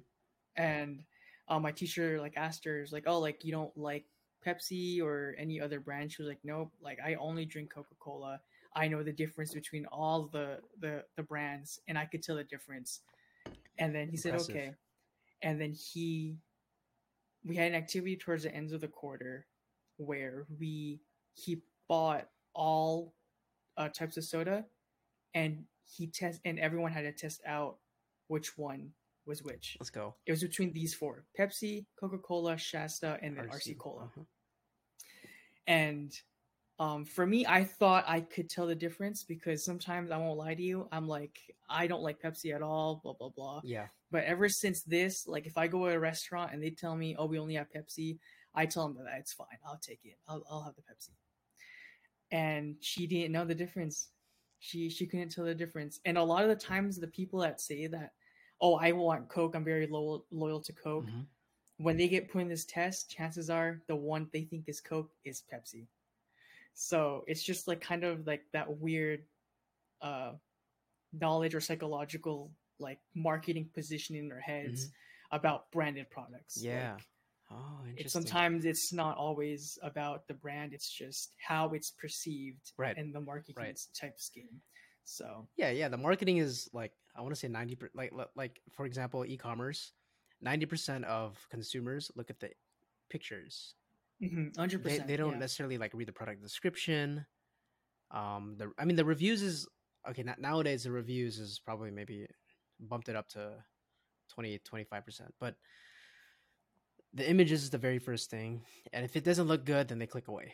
[0.55, 1.03] And
[1.47, 4.05] uh, my teacher like asked her, like, oh, like you don't like
[4.45, 6.11] Pepsi or any other brand?
[6.11, 8.41] She was like, nope, like I only drink Coca Cola.
[8.79, 12.45] I know the difference between all the the the brands, and I could tell the
[12.45, 13.01] difference.
[13.77, 14.45] And then he Impressive.
[14.45, 14.71] said, okay.
[15.41, 16.37] And then he,
[17.45, 19.47] we had an activity towards the ends of the quarter
[19.97, 21.01] where we
[21.33, 23.13] he bought all
[23.77, 24.65] uh, types of soda,
[25.33, 27.79] and he test and everyone had to test out
[28.27, 28.91] which one
[29.25, 29.75] was which.
[29.81, 30.15] Let's go.
[30.25, 34.03] It was between these four: Pepsi, Coca Cola, Shasta, and then RC, RC Cola.
[34.03, 34.21] Uh-huh.
[35.67, 36.17] And
[36.79, 40.53] um, for me, I thought I could tell the difference because sometimes I won't lie
[40.53, 40.87] to you.
[40.93, 41.37] I'm like,
[41.69, 43.61] I don't like Pepsi at all, blah, blah, blah.
[43.65, 43.87] Yeah.
[44.11, 47.15] But ever since this, like if I go to a restaurant and they tell me,
[47.19, 48.17] oh, we only have Pepsi,
[48.55, 49.47] I tell them that it's fine.
[49.67, 50.17] I'll take it.
[50.27, 51.11] I'll, I'll have the Pepsi.
[52.31, 54.09] And she didn't know the difference.
[54.59, 55.99] She she couldn't tell the difference.
[56.05, 58.11] And a lot of the times, the people that say that,
[58.61, 61.05] oh, I want Coke, I'm very loyal loyal to Coke.
[61.05, 61.21] Mm-hmm.
[61.77, 65.11] When they get put in this test, chances are the one they think is Coke
[65.23, 65.87] is Pepsi.
[66.81, 69.23] So it's just like kind of like that weird
[70.01, 70.31] uh
[71.11, 75.35] knowledge or psychological like marketing positioning in their heads mm-hmm.
[75.35, 76.63] about branded products.
[76.63, 76.93] Yeah.
[76.93, 77.03] Like,
[77.51, 82.97] oh, It, sometimes it's not always about the brand; it's just how it's perceived right.
[82.97, 83.79] in the marketing right.
[83.93, 84.61] type scheme.
[85.03, 87.97] So yeah, yeah, the marketing is like I want to say ninety percent.
[87.97, 89.91] Like like for example, e-commerce,
[90.39, 92.51] ninety percent of consumers look at the
[93.09, 93.75] pictures
[94.19, 95.39] 100 mm-hmm, they, they don't yeah.
[95.39, 97.25] necessarily like read the product description
[98.11, 99.67] um the i mean the reviews is
[100.09, 102.25] okay nowadays the reviews is probably maybe
[102.79, 103.51] bumped it up to
[104.33, 105.55] 20 25% but
[107.13, 108.61] the images is the very first thing
[108.93, 110.53] and if it doesn't look good then they click away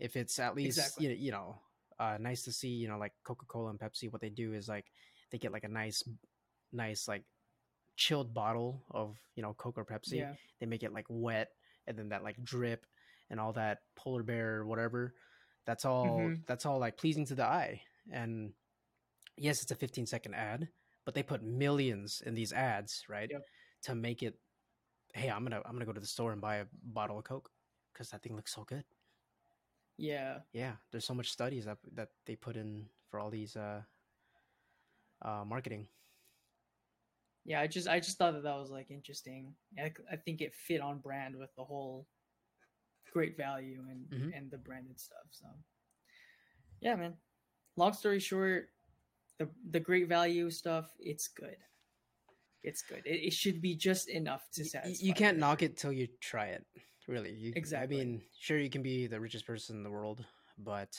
[0.00, 1.06] if it's at least exactly.
[1.06, 1.56] you, you know
[2.00, 4.86] uh, nice to see you know like coca-cola and pepsi what they do is like
[5.30, 6.02] they get like a nice
[6.72, 7.24] nice like
[7.96, 10.32] chilled bottle of you know coke or pepsi yeah.
[10.60, 11.48] they make it like wet
[11.88, 12.86] and then that like drip
[13.30, 15.14] and all that polar bear or whatever
[15.66, 16.34] that's all mm-hmm.
[16.46, 17.80] that's all like pleasing to the eye
[18.12, 18.52] and
[19.36, 20.68] yes it's a 15 second ad
[21.04, 23.42] but they put millions in these ads right yep.
[23.82, 24.38] to make it
[25.14, 27.50] hey i'm gonna i'm gonna go to the store and buy a bottle of coke
[27.92, 28.84] because that thing looks so good
[29.96, 33.80] yeah yeah there's so much studies that that they put in for all these uh
[35.22, 35.88] uh marketing
[37.48, 39.54] yeah, I just I just thought that that was like interesting.
[39.78, 42.06] I, I think it fit on brand with the whole
[43.10, 44.36] great value and Mhm.
[44.36, 45.26] and the branded stuff.
[45.30, 45.46] So
[46.80, 47.16] yeah, man.
[47.76, 48.68] Long story short,
[49.38, 51.56] the the great value stuff, it's good.
[52.62, 53.02] It's good.
[53.06, 55.06] It, it should be just enough to satisfy.
[55.06, 56.66] you can't knock it till you try it.
[57.06, 58.02] Really, you, Exactly.
[58.02, 60.22] I mean, sure, you can be the richest person in the world,
[60.58, 60.94] but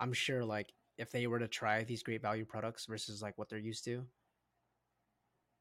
[0.00, 3.48] I'm sure, like, if they were to try these great value products versus like what
[3.48, 4.04] they're used to,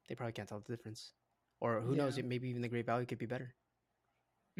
[0.08, 1.14] they probably can't tell the difference.
[1.60, 2.22] Or who knows?
[2.22, 3.54] Maybe even the great value could be better.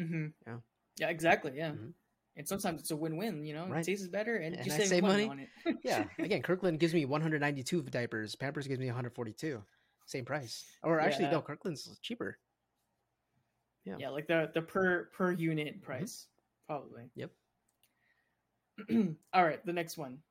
[0.00, 0.32] Mhm.
[0.46, 0.58] Yeah.
[0.96, 1.52] Yeah, exactly.
[1.56, 1.72] Yeah.
[1.72, 1.92] Mhm.
[2.36, 3.44] And sometimes it's a win-win.
[3.44, 3.80] You know, Right.
[3.80, 5.48] it tastes better, and, And you I save, save money, money.
[5.66, 5.78] on it.
[5.84, 6.08] Yeah.
[6.18, 8.34] Again, Kirkland gives me 192 diapers.
[8.34, 9.62] Pampers gives me 142.
[10.06, 10.64] Same price.
[10.82, 11.32] Or actually, Yeah.
[11.32, 12.38] no, Kirkland's cheaper.
[13.84, 13.96] Yeah.
[13.98, 16.28] yeah, like the the per per unit price,
[16.66, 17.10] probably.
[17.16, 17.30] Yep.
[19.34, 20.22] All right, the next one,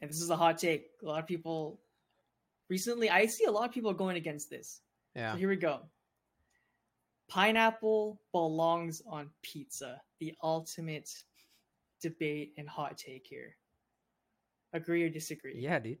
[0.00, 0.92] and this is a hot take.
[1.02, 1.80] A lot of people
[2.72, 4.80] recently, I see a lot of people going against this.
[5.14, 5.32] Yeah.
[5.32, 5.80] So here we go.
[7.28, 10.00] Pineapple belongs on pizza.
[10.20, 11.10] The ultimate
[12.00, 13.56] debate and hot take here.
[14.72, 15.58] Agree or disagree?
[15.58, 15.98] Yeah, dude.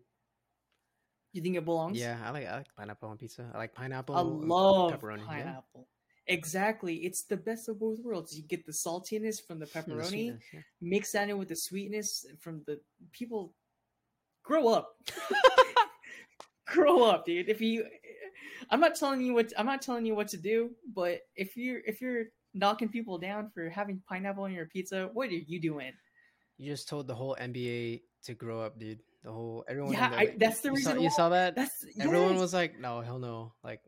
[1.34, 1.98] You think it belongs?
[1.98, 3.50] Yeah, I like I like pineapple on pizza.
[3.54, 4.14] I like pineapple.
[4.16, 5.18] I love pepperoni.
[5.18, 5.26] yeah.
[5.26, 5.88] pineapple.
[6.26, 6.96] Exactly.
[7.06, 8.36] It's the best of both worlds.
[8.36, 10.60] You get the saltiness from the hmm, the pepperoni, yeah.
[10.80, 12.80] mix that in with the sweetness from the
[13.12, 13.54] people.
[14.42, 14.96] Grow up.
[16.66, 17.48] grow up, dude.
[17.48, 17.84] If you,
[18.70, 21.80] I'm not telling you what I'm not telling you what to do, but if you're
[21.86, 25.92] if you're knocking people down for having pineapple on your pizza, what are you doing?
[26.58, 29.00] You just told the whole NBA to grow up, dude.
[29.24, 29.92] The whole everyone.
[29.92, 31.54] Yeah, the- I- that's the you reason Saw, why- you saw that?
[31.56, 32.40] That's Everyone yes.
[32.40, 33.80] was like, "No, hell no!" Like,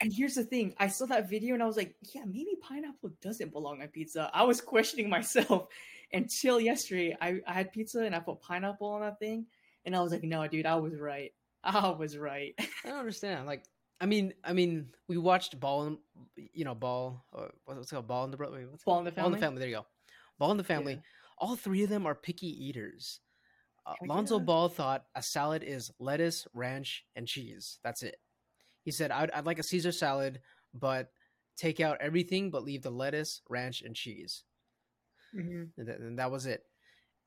[0.00, 3.10] And here's the thing: I saw that video and I was like, "Yeah, maybe pineapple
[3.22, 5.68] doesn't belong on pizza." I was questioning myself
[6.12, 7.16] until yesterday.
[7.20, 9.46] I, I had pizza and I put pineapple on that thing,
[9.84, 11.32] and I was like, "No, dude, I was right.
[11.86, 13.46] I was right." I don't understand.
[13.46, 13.64] Like,
[14.00, 15.98] I mean, I mean, we watched Ball, in,
[16.52, 17.24] you know, Ball.
[17.36, 18.08] Uh, what's it called?
[18.08, 19.22] Ball in the Bro- wait, what's it Ball in the Family.
[19.22, 19.60] Ball in the Family?
[19.60, 19.86] There you go.
[20.38, 20.94] Ball in the family.
[20.94, 21.00] Yeah.
[21.38, 23.20] All three of them are picky eaters.
[23.86, 24.44] Uh, Lonzo yeah.
[24.44, 27.78] Ball thought a salad is lettuce, ranch, and cheese.
[27.84, 28.16] That's it.
[28.84, 30.40] He said, "I'd, I'd like a Caesar salad,
[30.74, 31.10] but
[31.56, 34.44] take out everything but leave the lettuce, ranch, and cheese."
[35.34, 35.70] Mhm.
[35.76, 36.64] and, th- and that was it.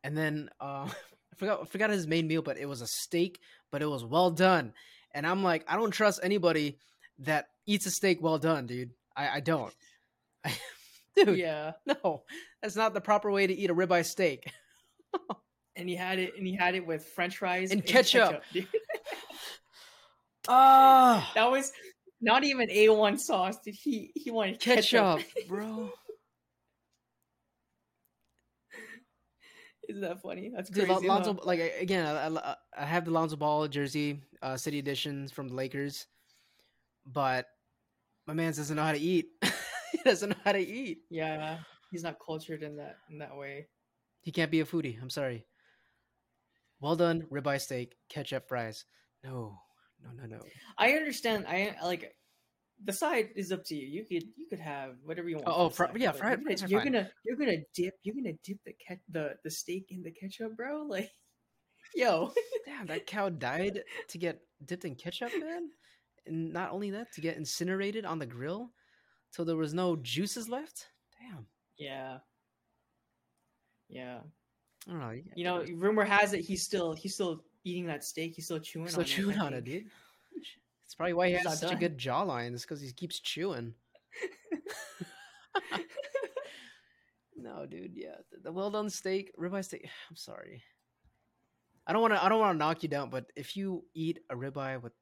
[0.04, 0.90] And then uh,
[1.36, 3.40] I forgot I forgot his main meal, but it was a steak,
[3.72, 4.74] but it was well done.
[5.14, 6.78] And I'm like, I don't trust anybody
[7.20, 8.92] that eats a steak well done, dude.
[9.16, 9.74] I, I don't.
[11.16, 12.24] dude, Yeah, no,
[12.62, 14.50] that's not the proper way to eat a ribeye steak.
[15.76, 18.44] and he had it, and he had it with French fries And ketchup.
[18.54, 18.68] dude.
[20.48, 21.72] Ah, that was
[22.22, 23.58] not even a one sauce.
[23.66, 24.12] Did he?
[24.14, 25.18] He wanted ketchup.
[25.20, 25.90] ketchup, bro.
[29.90, 30.52] Isn't that funny?
[30.54, 31.08] That's Dude, crazy.
[31.08, 35.32] Lon- Lonzo, like again, I, I, I have the Lonzo Ball jersey, uh, city editions
[35.32, 36.08] from the Lakers,
[37.06, 37.48] but
[38.26, 39.28] my man doesn't know how to eat.
[39.92, 41.00] he doesn't know how to eat.
[41.10, 41.60] Yeah,
[41.92, 43.68] he's not cultured in that in that way.
[44.22, 45.02] He can't be a foodie.
[45.02, 45.46] I'm sorry.
[46.80, 48.86] Well done, ribeye steak, ketchup fries.
[49.24, 49.60] No,
[50.04, 50.42] no, no, no.
[50.78, 51.46] I understand.
[51.48, 52.16] I like
[52.84, 53.88] the side is up to you.
[53.88, 55.48] You could you could have whatever you want.
[55.48, 56.92] Oh, oh, side, yeah, fried you're, gonna, you're fine.
[56.92, 60.56] gonna you're gonna dip you're gonna dip the ket the the steak in the ketchup,
[60.56, 60.86] bro.
[60.90, 61.12] Like,
[61.96, 62.32] yo,
[62.66, 65.70] Damn, that cow died to get dipped in ketchup, man.
[66.26, 68.72] And not only that, to get incinerated on the grill
[69.34, 70.88] till there was no juices left.
[71.20, 71.46] Damn.
[71.78, 72.18] yeah,
[73.88, 74.20] yeah.
[74.88, 75.22] I don't know.
[75.36, 78.34] You know, rumor has it he's still he's still eating that steak.
[78.36, 78.88] He's still chewing.
[78.88, 79.86] still on chewing it, on it, dude.
[80.86, 82.54] It's probably why he has not such a good jawline.
[82.54, 83.74] It's because he keeps chewing.
[87.36, 87.94] no, dude.
[87.96, 89.90] Yeah, the, the well done steak, ribeye steak.
[90.10, 90.64] I'm sorry.
[91.88, 92.24] I don't want to.
[92.24, 94.94] I don't want to knock you down, but if you eat a ribeye with,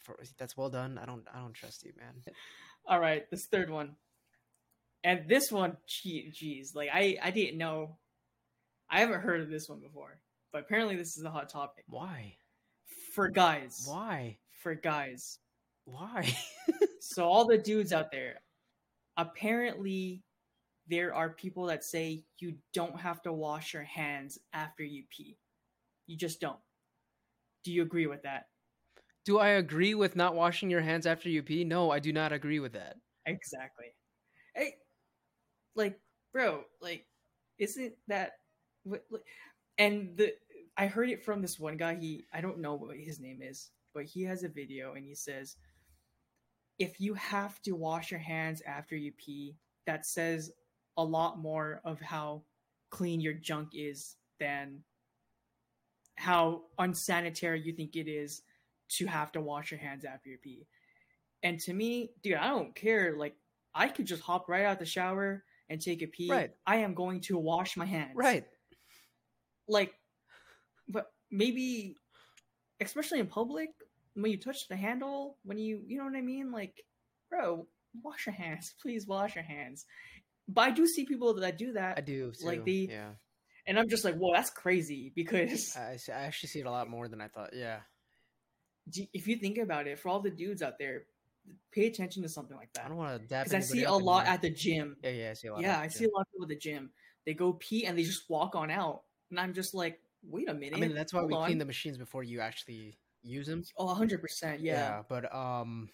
[0.00, 1.24] for, that's well done, I don't.
[1.32, 2.22] I don't trust you, man.
[2.86, 3.96] All right, this third one,
[5.04, 7.98] and this one, gee, geez, like I I didn't know,
[8.90, 10.18] I haven't heard of this one before,
[10.52, 12.36] but apparently this is a hot topic Why?
[13.14, 13.84] for guys.
[13.86, 14.38] Why?
[14.62, 15.38] For guys,
[15.84, 16.32] Why?
[17.00, 18.40] so all the dudes out there,
[19.16, 20.22] apparently,
[20.88, 25.36] there are people that say you don't have to wash your hands after you pee.
[26.06, 26.58] You just don't.
[27.64, 28.46] Do you agree with that?
[29.24, 31.62] do I agree with not washing your hands after you pee?
[31.62, 32.96] No, I do not agree with that.
[33.26, 33.86] Exactly.
[34.54, 34.74] Hey,
[35.76, 35.98] like,
[36.32, 37.06] bro, like,
[37.58, 38.32] isn't that
[38.82, 39.04] what?
[39.10, 39.22] like-
[39.78, 40.34] And the
[40.76, 41.94] I heard it from this one guy.
[41.94, 45.14] He I don't know what his name is, but he has a video and he
[45.14, 45.56] says,
[46.78, 50.50] if you have to wash your hands after you pee, that says
[50.96, 52.42] a lot more of how
[52.90, 54.82] clean your junk is than
[56.16, 58.42] how unsanitary you think it is
[58.88, 60.66] to have to wash your hands after you pee.
[61.42, 63.16] And to me, dude, I don't care.
[63.16, 63.34] Like,
[63.74, 66.30] I could just hop right out the shower and take a pee.
[66.30, 66.50] Right.
[66.66, 68.12] I am going to wash my hands.
[68.14, 68.44] Right.
[69.66, 69.94] Like,
[70.88, 71.96] but maybe,
[72.86, 73.70] especially in public,
[74.14, 76.52] when you touch the handle, when you, you know what I mean?
[76.52, 76.82] Like,
[77.30, 77.66] bro,
[78.02, 78.74] wash your hands.
[78.82, 79.86] Please wash your hands.
[80.48, 81.98] But I do see people that do that.
[81.98, 82.32] I do.
[82.32, 82.46] Too.
[82.46, 83.10] Like the- yeah.
[83.66, 86.90] And I'm just like, whoa, that's crazy because I, I actually see it a lot
[86.90, 87.50] more than I thought.
[87.54, 87.78] Yeah.
[89.12, 91.04] if you think about it, for all the dudes out there,
[91.72, 92.84] pay attention to something like that.
[92.84, 93.44] I don't want to dab.
[93.44, 94.96] Because I see a lot at the gym.
[95.02, 95.62] Yeah, yeah, I see a lot.
[95.62, 96.90] Yeah, I see a lot of people at the gym.
[97.24, 99.02] They go pee and they just walk on out.
[99.30, 100.76] And I'm just like, wait a minute.
[100.76, 101.46] I mean, that's why hold we on.
[101.46, 103.62] clean the machines before you actually use them.
[103.78, 104.18] Oh, 100%.
[104.42, 104.58] Yeah.
[104.60, 105.02] yeah.
[105.08, 105.88] but um,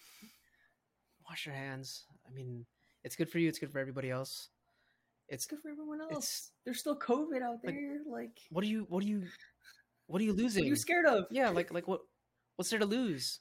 [1.27, 2.05] wash your hands.
[2.27, 2.65] I mean,
[3.03, 3.47] it's good for you.
[3.47, 4.49] It's good for everybody else.
[5.27, 6.51] It's It's good for everyone else.
[6.65, 7.99] There's still COVID out there.
[8.11, 8.85] Like, what are you?
[8.89, 9.23] What are you?
[10.07, 10.63] What are you what losing?
[10.63, 11.25] are you scared of?
[11.29, 12.01] Yeah, like like what?
[12.55, 13.39] What's there to lose?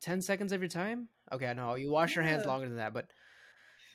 [0.00, 1.08] Ten seconds of your time?
[1.32, 2.50] Okay, I know you wash your hands Yeah.
[2.50, 3.06] longer than that, but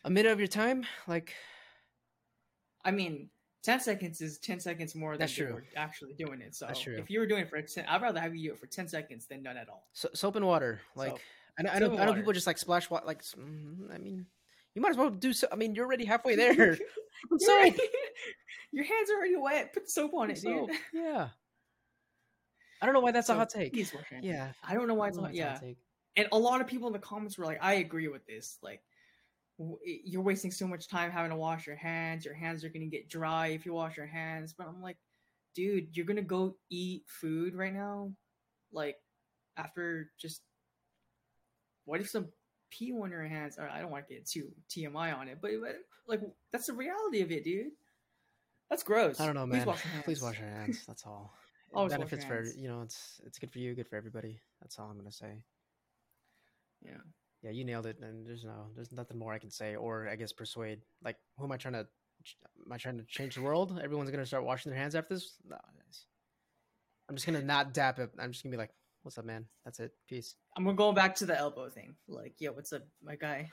[0.03, 1.35] a minute of your time, like
[2.83, 3.29] I mean,
[3.67, 5.55] 10 seconds is 10 seconds more than That's they true.
[5.55, 6.55] were actually doing it.
[6.55, 8.65] So if you were doing it for 10, I'd rather have you do it for
[8.65, 9.87] 10 seconds than none at all.
[9.91, 10.79] so, soap and water.
[10.95, 11.19] Like Soap.
[11.59, 13.05] I know, I know, I know people just like splash water.
[13.05, 14.25] Like mm, I mean,
[14.73, 15.47] you might as well do so.
[15.51, 16.77] I mean, you're already halfway there.
[17.31, 17.71] You're
[18.71, 19.73] Your hands are already wet.
[19.73, 20.55] Put soap on it, Put dude.
[20.69, 20.69] soap.
[20.93, 21.29] Yeah.
[22.81, 23.75] I don't know why that's a hot take.
[24.21, 24.51] Yeah.
[24.63, 25.33] I don't know why it's don't hot.
[25.33, 25.51] a Yeah.
[25.53, 25.77] hot take.
[26.15, 28.59] and a lot of people in the comments were like, "I agree with this.
[28.61, 28.81] Like,
[29.83, 32.25] you're wasting so much time having to wash your hands.
[32.25, 34.97] Your hands are gonna get dry if you wash your hands." But I'm like,
[35.55, 38.11] dude, you're gonna go eat food right now,
[38.71, 38.97] like
[39.57, 40.41] after just
[41.85, 42.27] what if some
[42.69, 43.57] pee on your hands?
[43.57, 47.21] I don't want to get too TMI on it, but, but like that's the reality
[47.21, 47.71] of it, dude.
[48.69, 49.19] That's gross.
[49.19, 49.65] I don't know, Please man.
[49.65, 50.03] wash your hands.
[50.03, 50.83] Please wash your hands.
[50.85, 51.33] That's all.
[51.73, 54.39] Always benefits for you know it's it's good for you, good for everybody.
[54.61, 55.43] That's all I'm gonna say.
[56.81, 57.01] Yeah.
[57.43, 60.15] Yeah, you nailed it, and there's no there's nothing more I can say, or I
[60.15, 60.81] guess persuade.
[61.03, 61.87] Like, who am I trying to?
[62.65, 63.79] Am I trying to change the world?
[63.81, 65.35] Everyone's gonna start washing their hands after this.
[65.47, 65.57] No,
[67.09, 68.11] I'm just gonna not dap it.
[68.19, 68.73] I'm just gonna be like,
[69.03, 69.45] "What's up, man?
[69.63, 69.93] That's it.
[70.07, 71.95] Peace." I'm gonna go back to the elbow thing.
[72.07, 73.49] Like, yo, what's up, my guy?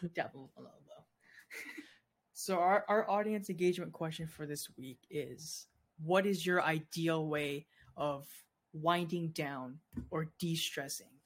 [0.14, 1.04] Dap the elbow.
[2.34, 5.66] so our, our audience engagement question for this week is
[6.04, 8.26] what is your ideal way of
[8.72, 11.17] winding down or de-stressing?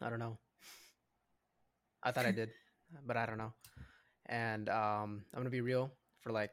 [0.00, 0.38] I don't know.
[2.02, 2.50] I thought I did,
[3.06, 3.52] but I don't know.
[4.26, 6.50] And um, I'm gonna be real for like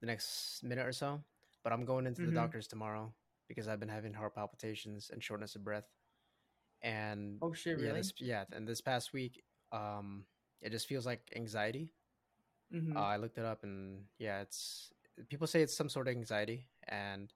[0.00, 1.20] the next minute or so.
[1.64, 2.26] But I'm going into Mhm.
[2.26, 3.12] the doctor's tomorrow
[3.48, 5.88] because I've been having heart palpitations and shortness of breath.
[6.82, 7.98] And Oh shit, yeah, really?
[8.00, 10.24] this yeah, and this past week, um,
[10.60, 11.90] it just feels like anxiety.
[12.72, 12.96] Mhm.
[12.96, 14.92] Uh, I looked it up, and yeah, it's
[15.28, 17.32] people say it's some sort of anxiety, and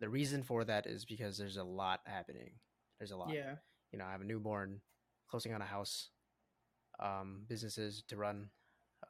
[0.00, 2.52] the reason for that is because there's a lot happening.
[2.98, 3.56] There's a lot yeah.
[3.92, 4.80] You know, I have a newborn,
[5.28, 6.10] closing on a house,
[7.00, 8.50] um, businesses to run.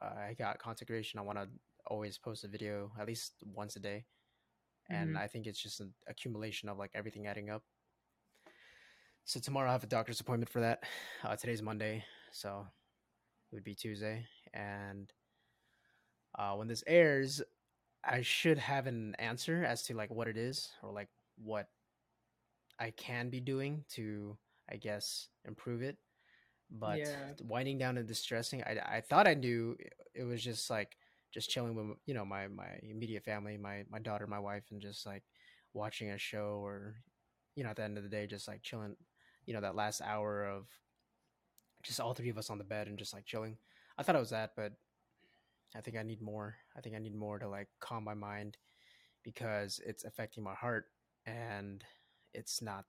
[0.01, 1.19] Uh, I got content creation.
[1.19, 1.49] I want to
[1.87, 4.07] always post a video at least once a day,
[4.89, 5.19] and Mhm.
[5.19, 7.65] I think it's just an accumulation of like everything adding up.
[9.25, 10.85] So tomorrow I have a doctor's appointment for that.
[11.23, 12.67] Uh, today's Monday, so
[13.51, 15.13] it would be Tuesday, and
[16.39, 17.43] uh, when this airs,
[18.05, 21.69] I should have an answer as to like what it is or like what
[22.79, 24.37] I can be doing to,
[24.71, 25.97] I guess, improve it.
[26.71, 27.35] But Yeah.
[27.41, 30.97] winding down and distressing, I, I thought I knew it- it was just like
[31.33, 34.81] just chilling with you know my my immediate family, my my daughter, my wife, and
[34.81, 35.25] just like
[35.75, 37.03] watching a show or
[37.55, 38.97] you know at the end of the day just like chilling,
[39.47, 40.69] you know that last hour of
[41.83, 43.57] just all three of us on the bed and just like chilling.
[43.99, 44.73] I thought it was that, but
[45.75, 46.57] I think I need more.
[46.77, 48.57] I think I need more to like calm my mind
[49.23, 50.87] because it's affecting my heart
[51.27, 51.85] and
[52.35, 52.87] it's not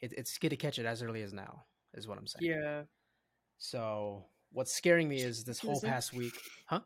[0.00, 2.82] it, it's good to catch it as early as now is what i'm saying Yeah.
[3.58, 5.90] so what's scaring me is this whole this in.
[5.90, 6.34] past week
[6.66, 6.80] huh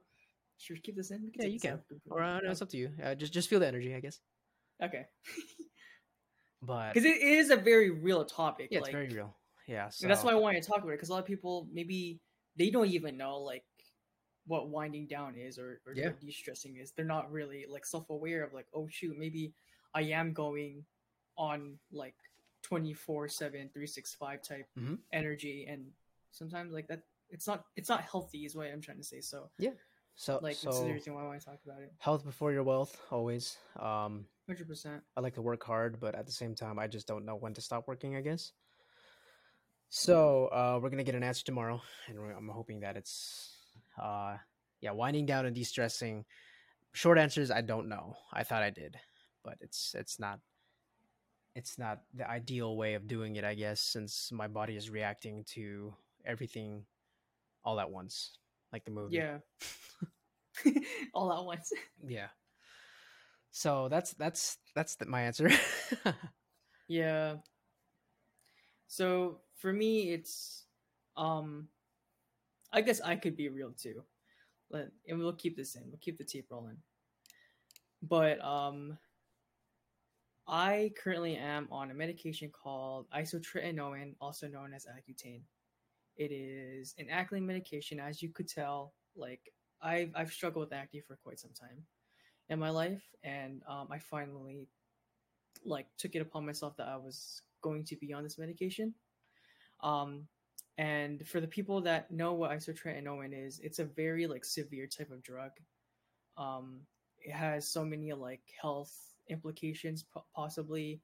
[0.58, 1.30] Should we keep this in?
[1.34, 1.80] Yeah, you can.
[2.10, 4.20] or uh, no, it's up to you uh, just just feel the energy i guess
[4.82, 5.06] Okay.
[6.62, 8.68] but Because it is a very real topic.
[8.70, 9.36] yeah it's like, very real
[9.66, 11.68] yeah so that's why I wanted to talk about it because a lot of people
[11.72, 12.20] maybe
[12.56, 13.64] they don't even know like
[14.46, 16.10] what winding down is or, or Yeah.
[16.20, 16.92] de-stressing is.
[16.92, 19.54] They're not really like self-aware of like, oh shoot, maybe
[19.94, 20.84] I am going
[21.38, 22.14] on like
[22.64, 24.98] 24 7 365 type Mhm.
[25.12, 25.92] energy and
[26.30, 29.50] sometimes like that it's not it's not healthy is what i'm trying to say so
[29.58, 29.70] yeah.
[30.16, 32.62] so like is the reason why i want to talk about it health before your
[32.64, 36.86] wealth always um 100% I like to work hard, but at the same time, I
[36.86, 38.14] just don't know when to stop working.
[38.14, 38.52] I guess.
[39.88, 43.56] So uh, we're gonna get an answer tomorrow, and I'm hoping that it's,
[43.96, 44.36] uh,
[44.80, 46.26] yeah, winding down and de-stressing.
[46.92, 48.16] Short answer is I don't know.
[48.32, 48.98] I thought I did,
[49.42, 50.40] but it's it's not.
[51.54, 55.44] It's not the ideal way of doing it, I guess, since my body is reacting
[55.54, 55.94] to
[56.24, 56.84] everything
[57.64, 58.38] all at once,
[58.72, 59.16] like the movie.
[59.16, 59.38] Yeah.
[61.14, 61.72] All at once.
[62.06, 62.28] Yeah.
[63.50, 65.50] So that's that's that's the, my answer.
[66.86, 67.36] Yeah.
[68.88, 70.66] So for me, it's
[71.16, 71.68] um,
[72.72, 74.02] I guess I could be real too.
[74.70, 75.82] Let and we'll keep this in.
[75.86, 76.76] We'll keep the tape rolling.
[78.02, 78.98] But um,
[80.46, 85.42] I currently am on a medication called isotretinoin, also known as Accutane.
[86.16, 88.94] It is an acne medication, as you could tell.
[89.16, 89.40] Like
[89.82, 91.84] I've I've struggled with acne for quite some time
[92.48, 94.68] in my life, and um, I finally
[95.64, 98.94] like took it upon myself that I was going to be on this medication.
[99.82, 100.26] Um,
[100.76, 105.10] and for the people that know what isotretinoin is, it's a very like severe type
[105.10, 105.52] of drug.
[106.36, 106.80] Um,
[107.24, 108.94] it has so many like health
[109.28, 110.04] implications,
[110.34, 111.00] possibly.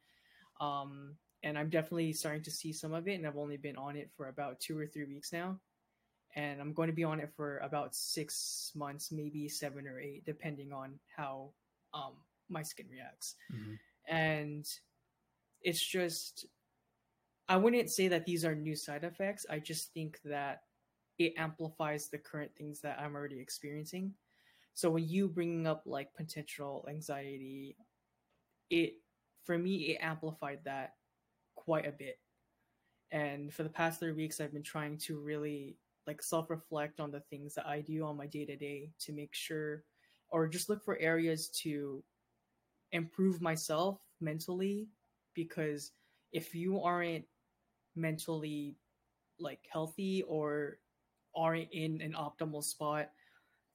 [0.60, 3.96] Um, and I'm definitely starting to see some of it, and I've only been on
[3.96, 5.58] it for about two or three weeks now.
[6.36, 10.24] And I'm going to be on it for about six months, maybe seven or eight,
[10.26, 11.50] depending on how
[11.94, 12.12] um,
[12.48, 13.78] my skin reacts Mhm.
[14.08, 14.66] and
[15.62, 16.46] it's just
[17.48, 20.62] i wouldn't say that these are new side effects i just think that
[21.18, 24.12] it amplifies the current things that i'm already experiencing
[24.74, 27.76] so when you bringing up like potential anxiety
[28.70, 28.94] it
[29.44, 30.94] for me it amplified that
[31.54, 32.18] quite a bit.
[33.12, 37.20] And for the past three weeks i've been trying to really like self-reflect on the
[37.30, 39.84] things that i do on my day-to-day to make sure
[40.30, 42.02] or just look for areas to
[42.92, 44.88] improve myself mentally.
[45.34, 45.92] Because
[46.32, 47.24] if you aren't
[47.96, 48.76] mentally
[49.38, 50.78] like healthy or
[51.34, 53.10] aren't in an optimal spot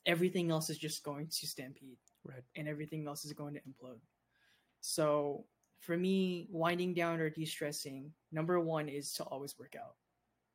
[0.05, 1.97] everything else is just going to stampede.
[2.23, 2.43] Right.
[2.55, 3.99] and everything else is going to implode.
[4.81, 5.45] So
[5.79, 9.93] for me winding down or de-stressing number one is to always work out.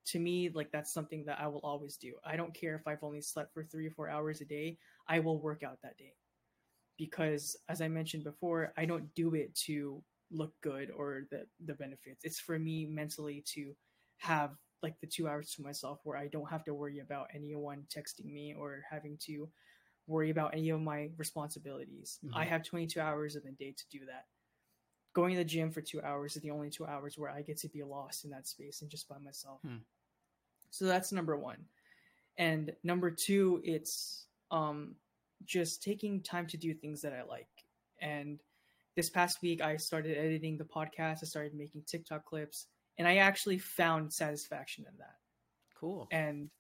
[0.07, 2.15] To me like that's something that i will always do.
[2.25, 4.79] I don't care if i've only slept for three or four hours a day
[5.09, 6.15] i will work out that day.
[6.99, 11.75] Because as i mentioned before i don't do it to look good or the the
[11.75, 12.25] benefits.
[12.25, 13.77] It's for me mentally to
[14.19, 17.85] have like the two hours to myself where i don't have to worry about anyone
[17.95, 19.49] texting me or having to
[20.07, 22.19] worry about any of my responsibilities.
[22.25, 22.31] Mhm.
[22.35, 24.27] i have 22 hours in the day to do that.
[25.13, 27.59] Going to the gym for two hours is the only two hours where i get
[27.59, 29.61] to be lost in that space and just by myself.
[29.63, 29.79] Hmm.
[30.71, 31.69] so that's number one.
[32.39, 34.97] And number two it's um
[35.45, 37.49] just taking time to do things that i like.
[38.01, 38.41] And
[38.97, 41.19] this past week i started editing the podcast.
[41.23, 42.67] I started making tiktok clips
[42.99, 45.17] and i actually found satisfaction in that
[45.79, 46.09] Cool.
[46.11, 46.51] and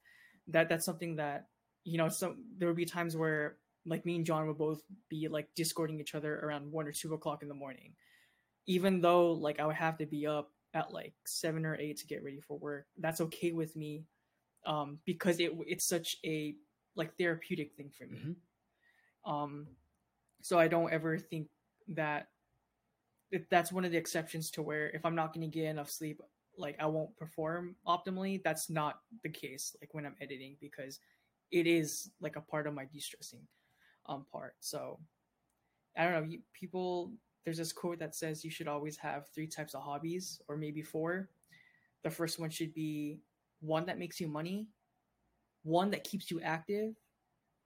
[0.48, 1.48] that that's something that
[1.84, 3.56] you know so there would be times where
[3.86, 7.12] like me and john would both be like discording each other around one or two
[7.14, 7.94] o'clock in the morning
[8.66, 12.06] even though like i would have to be up at like seven or eight to
[12.06, 14.04] get ready for work that's okay with me
[14.66, 16.54] um because it it's such a
[16.96, 18.18] like therapeutic thing for me
[19.26, 19.30] Mhm.
[19.30, 19.66] um
[20.42, 21.48] so i don't ever think
[21.88, 22.28] that
[23.50, 26.20] that's one of the exceptions to where if i'm not going to get enough sleep
[26.58, 30.98] like i won't perform optimally that's not the case like when i'm editing because
[31.50, 33.40] it is like a part of my de-stressing
[34.06, 34.54] um part.
[34.60, 34.98] So
[35.96, 37.12] i don't know you, people
[37.44, 40.82] there's this quote that says you should always have three types of hobbies or maybe
[40.82, 41.30] four.
[42.02, 43.20] The first one should be
[43.60, 44.68] one that makes you money
[45.62, 46.94] one that keeps you active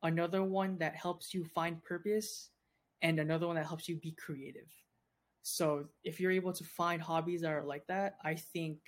[0.03, 2.51] another one that helps you find purpose
[3.03, 4.69] and another one that helps you be creative
[5.47, 8.79] so if you're able to find hobbies that are like that i think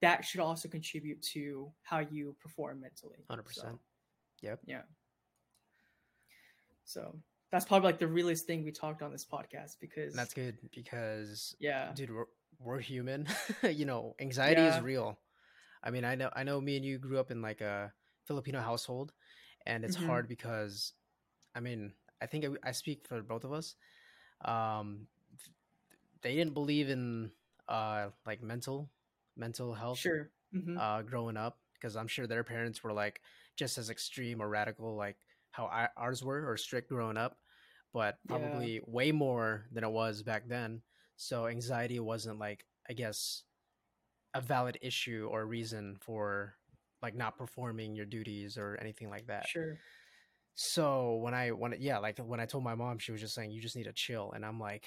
[0.00, 3.54] that should also contribute to how you perform mentally 100%.
[3.74, 3.78] So,
[4.42, 4.60] Yep.
[4.66, 4.82] yeah
[6.84, 7.14] so
[7.50, 10.56] that's probably like the realest thing we talked on this podcast because And that's good
[10.74, 12.26] because yeah dude we're,
[12.58, 13.26] we're human
[13.62, 14.68] you know anxiety Yeah.
[14.68, 15.18] is real
[15.82, 17.92] i mean i know i know me and you grew up in like a
[18.26, 19.12] filipino household
[19.66, 20.06] and it's Mhm.
[20.06, 20.94] hard because
[21.54, 21.92] i mean
[22.22, 23.76] i think I, I speak for both of us
[24.44, 25.06] um
[26.22, 27.30] they didn't believe in
[27.68, 28.88] uh like mental
[29.36, 30.30] mental health sure.
[30.52, 33.20] Hmm uh growing up because i'm sure their parents were like
[33.56, 35.16] just as extreme or radical like
[35.50, 37.38] how I, ours were or strict growing up
[37.92, 38.36] but Yeah.
[38.38, 40.82] probably way more than it was back then.
[41.16, 43.42] So anxiety wasn't like i guess
[44.34, 46.54] a valid issue or reason for
[47.02, 49.46] like not performing your duties or anything like that.
[49.46, 49.78] Sure.
[50.54, 53.50] So when i when yeah like when i told my mom she was just saying
[53.52, 54.84] you just need to chill and i'm like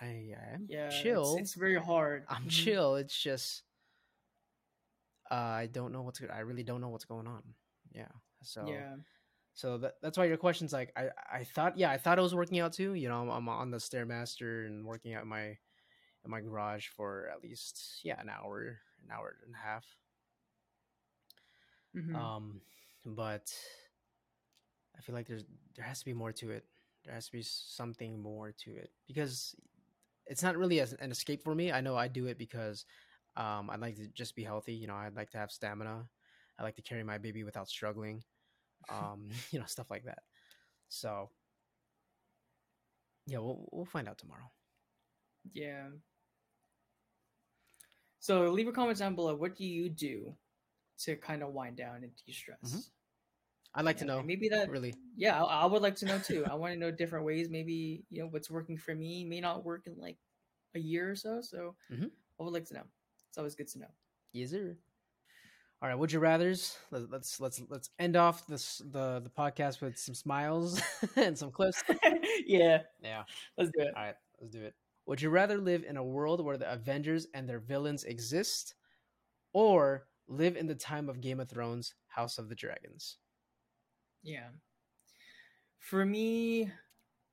[0.00, 2.50] i, am yeah chill it's, very hard I'm Mhm.
[2.50, 2.96] chill.
[2.96, 3.62] It's just
[5.30, 7.42] uh, I don't know what's I really don't know what's going on.
[7.92, 8.12] Yeah.
[8.42, 8.96] So yeah
[9.56, 12.34] so that, that's why your question's like I I thought yeah I thought it was
[12.34, 12.92] working out too.
[12.92, 15.56] You know I'm, I'm on the stairmaster and working out my
[16.24, 19.86] in my garage for at least yeah an hour, an hour and a half.
[21.96, 22.14] Mhm.
[22.14, 22.60] Um,
[23.06, 23.50] but
[24.96, 25.44] I feel like there's
[25.74, 26.66] there has to be more to it.
[27.04, 29.54] There has to be something more to it because
[30.26, 31.72] it's not really as an escape for me.
[31.72, 32.84] I know I do it because
[33.36, 34.74] um, I'd like to just be healthy.
[34.74, 36.08] You know, I'd like to have stamina.
[36.58, 38.22] I like to carry my baby without struggling.
[38.88, 40.18] Um, you know, stuff like that.
[40.88, 41.30] So
[43.26, 44.50] yeah, we'll we'll find out tomorrow.
[45.52, 45.88] Yeah.
[48.20, 49.34] So leave a comment down below.
[49.34, 50.36] What do you do
[50.98, 52.58] to kind of wind down and de-stress?
[52.62, 52.90] Mhm.
[53.76, 54.22] I'd like to know.
[54.22, 54.70] Maybe that.
[54.70, 56.44] Really, Yeah, I, I would like to know too.
[56.50, 57.48] I want to know different ways.
[57.50, 60.16] Maybe you know what's working for me may not work in like
[60.74, 61.40] a year or so.
[61.42, 62.10] So Mhm.
[62.40, 62.84] I would like to know.
[63.28, 63.90] It's always good to know.
[64.32, 64.76] yes, sir.
[65.82, 66.76] All right, would you rather's?
[66.90, 70.80] Let- Let's let's let's end off this the the podcast with some smiles
[71.16, 71.82] and some clips.
[72.46, 73.24] yeah, Yeah.
[73.58, 73.92] let's do it.
[73.94, 74.74] All right, let's do it.
[75.06, 78.74] Would you rather live in a world where the Avengers and their villains exist,
[79.52, 83.18] or live in the time of Game of Thrones, House of the Dragons?
[84.22, 84.48] Yeah.
[85.78, 86.64] For me,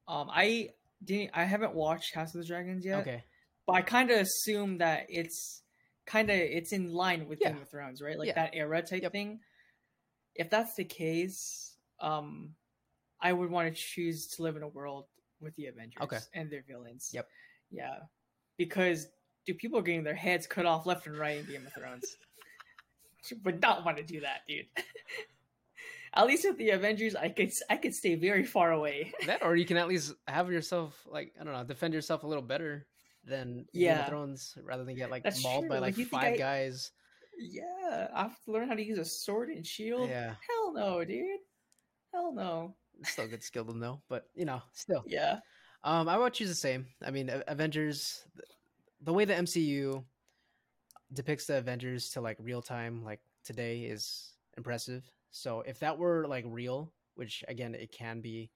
[0.07, 0.69] um, I
[1.03, 1.31] didn't.
[1.33, 2.99] I haven't watched House of the Dragons yet.
[3.01, 3.23] Okay.
[3.65, 5.61] but I kind of assume that it's
[6.05, 7.53] kind of it's in line with Yeah.
[7.53, 8.19] Game of Thrones, right?
[8.19, 8.33] Like Yeah.
[8.35, 9.11] that era type Yep.
[9.13, 9.39] thing.
[10.35, 12.55] If that's the case, um,
[13.21, 15.07] I would want to choose to live in a world
[15.39, 16.19] with the Avengers Okay.
[16.33, 17.09] and their villains.
[17.13, 17.29] Yep.
[17.71, 17.99] Yeah,
[18.57, 19.07] because
[19.45, 22.17] do people are getting their heads cut off left and right in Game of Thrones?
[23.45, 24.67] would not want to do that, dude.
[26.15, 29.11] At least with the Avengers, I could I could stay very far away.
[29.25, 32.27] That, or you can at least have yourself like I don't know, defend yourself a
[32.27, 32.85] little better
[33.25, 34.01] than Game Yeah.
[34.03, 35.81] of Thrones, rather than get like That's mauled by true.
[35.81, 36.91] like Like, five I- guys.
[37.39, 40.07] Yeah, I have to learn how to use a sword and shield.
[40.07, 41.39] Yeah, Hell no, dude.
[42.13, 42.75] Hell no.
[43.03, 45.03] still a good skill to know, but you know, still.
[45.07, 45.39] Yeah.
[45.83, 46.85] Um, I would choose the same.
[47.03, 48.23] I mean, Avengers,
[49.01, 50.05] the way the MCU
[51.11, 55.03] depicts the Avengers to like real time, like today, is impressive.
[55.33, 58.51] So if that were like real, which again it can be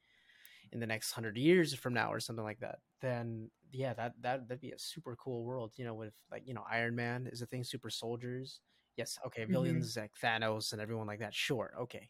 [0.72, 4.48] in the next hundred years from now or something like that, then yeah, that that
[4.48, 5.74] that'd be a super cool world.
[5.78, 8.62] You know, with like you know Iron Man is a thing, super soldiers.
[8.98, 9.52] Yes, okay, Mhm.
[9.52, 11.36] villains like Thanos and everyone like that.
[11.36, 12.10] Sure, okay.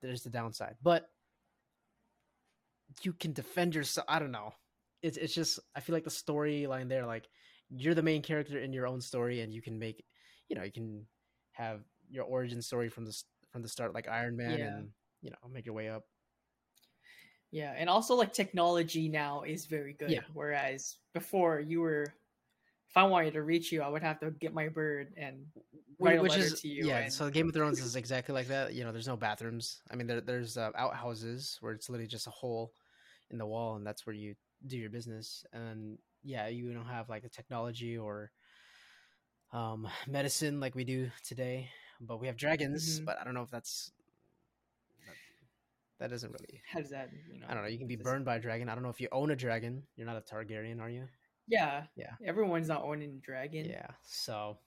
[0.00, 1.10] There's the downside, but
[3.02, 4.06] you can defend yourself.
[4.08, 4.52] I don't know.
[5.02, 7.28] It's it's just I feel like the storyline there, like
[7.70, 10.04] you're the main character in your own story, and you can make,
[10.48, 11.06] you know, you can
[11.52, 14.76] have your origin story from the from the start, like Iron Man, Yeah.
[14.76, 14.90] and
[15.22, 16.04] you know, make your way up.
[17.50, 17.74] Yeah.
[17.76, 20.10] And also like technology now is very good.
[20.10, 20.20] Yeah.
[20.32, 22.06] Whereas before you were
[22.88, 25.46] if I wanted to reach you, I would have to get my bird and
[26.00, 26.86] write a which letter is to you.
[26.88, 26.98] yeah.
[26.98, 28.74] and- So Game of Thrones is exactly like that.
[28.74, 29.80] You know, there's no bathrooms.
[29.90, 32.72] I mean, there, there's uh, outhouses where it's literally just a hole
[33.30, 34.34] in the wall, and that's where you
[34.66, 35.44] do your business.
[35.52, 38.32] And yeah, you don't have like the technology or
[39.52, 41.68] um, medicine like we do today,
[42.00, 43.00] but we have dragons.
[43.00, 43.04] Mhm.
[43.04, 43.92] But I don't know if that's
[45.06, 45.14] that,
[45.98, 46.62] that doesn't really.
[46.70, 47.68] how does that you know I don't know.
[47.68, 48.68] You can be burned by a dragon.
[48.68, 49.82] I don't know if you own a dragon.
[49.96, 51.08] You're not a Targaryen, are you?
[51.46, 51.84] Yeah.
[51.96, 52.12] Yeah.
[52.24, 53.64] Everyone's not owning a dragon.
[53.66, 53.88] Yeah.
[54.04, 54.58] So,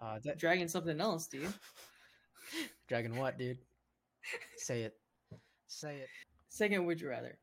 [0.00, 1.52] uh, that, Dragon something else, dude.
[2.88, 3.58] dragon what, dude?
[4.56, 4.96] Say it.
[5.66, 6.08] Say it.
[6.48, 7.38] Second, would you rather?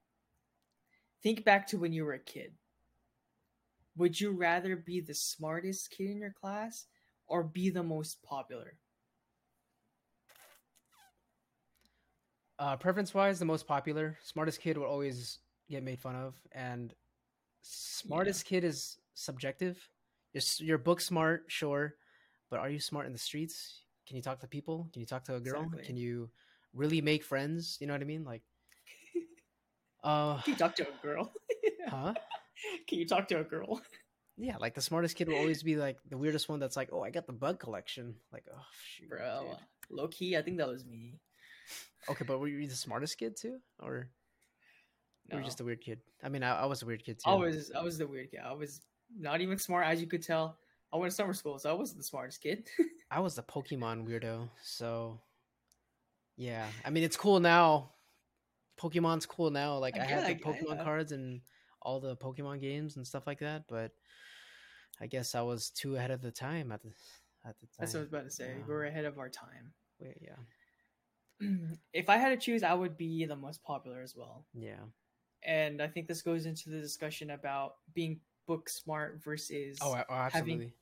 [1.21, 2.53] Think back to when you were a kid.
[3.97, 6.86] Would you rather be the smartest kid in your class
[7.27, 8.75] or be the most popular?
[12.60, 15.39] Uh, preference wise, the most popular, smartest kid will always
[15.70, 16.93] get made fun of, and
[17.62, 19.80] smartest kid is subjective.
[20.34, 21.95] You're, you're book smart, sure,
[22.49, 23.84] but are you smart in the streets?
[24.05, 24.89] Can you talk to people?
[24.91, 25.62] Can you talk to a girl?
[25.62, 25.84] Exactly.
[25.86, 26.30] Can you
[26.74, 27.78] really make friends?
[27.80, 28.26] You know what I mean?
[28.26, 28.41] Like,
[30.03, 31.32] uh, Can you talk to a girl?
[31.88, 32.14] huh?
[32.88, 33.82] Can you talk to a girl?
[34.36, 36.60] Yeah, like the smartest kid will always be like the weirdest one.
[36.60, 38.16] That's like, oh, I got the bug collection.
[38.34, 39.97] Like, oh, shoot, Bro, dude.
[39.97, 41.20] low key, I think that was me.
[42.09, 44.09] Okay, but were you the smartest kid too, or
[45.30, 45.45] you were No.
[45.45, 45.99] just a weird kid?
[46.24, 47.30] I mean, I, I was a weird kid too.
[47.30, 48.39] I was I was the weird kid.
[48.43, 48.82] I was
[49.17, 50.57] not even smart, as you could tell.
[50.91, 52.67] I went to summer school, so I wasn't the smartest kid.
[53.11, 55.20] I was the Pokemon weirdo, so
[56.38, 56.65] yeah.
[56.86, 57.91] I mean, it's cool now.
[58.80, 59.78] Pokemon's cool now.
[59.78, 61.41] Like I I, had the get- Pokemon I- cards and
[61.82, 63.91] all the Pokemon games and stuff like that, but
[65.01, 66.89] I guess I was too ahead of the time at the
[67.45, 67.76] at the time.
[67.80, 68.55] That's what I was about to say.
[68.57, 68.63] Yeah.
[68.67, 69.74] We're ahead of our time.
[69.99, 70.36] Wait, yeah,
[71.94, 74.46] if I had to choose, I would be the most popular as well.
[74.54, 74.84] yeah.
[75.44, 80.14] And I think this goes into the discussion about being book smart versus Oh, oh
[80.14, 80.74] absolutely.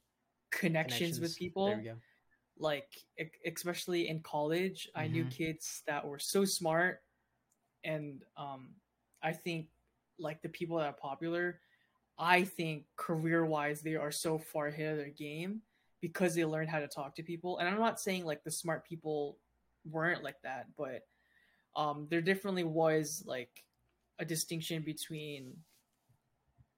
[0.51, 1.67] connections, with people.
[1.67, 1.95] There we go.
[2.59, 2.89] Like
[3.45, 5.31] especially in college, I knew Mhm.
[5.31, 7.03] kids that were so smart,
[7.83, 8.69] and um,
[9.21, 9.67] I think
[10.17, 11.59] like the people that are popular,
[12.17, 15.61] I think career wise they are so far ahead of their game
[16.01, 17.59] because they learned how to talk to people.
[17.59, 19.37] And I'm not saying like the smart people
[19.91, 21.03] weren't like that, but
[21.75, 23.63] um, there definitely was like
[24.19, 25.63] a distinction between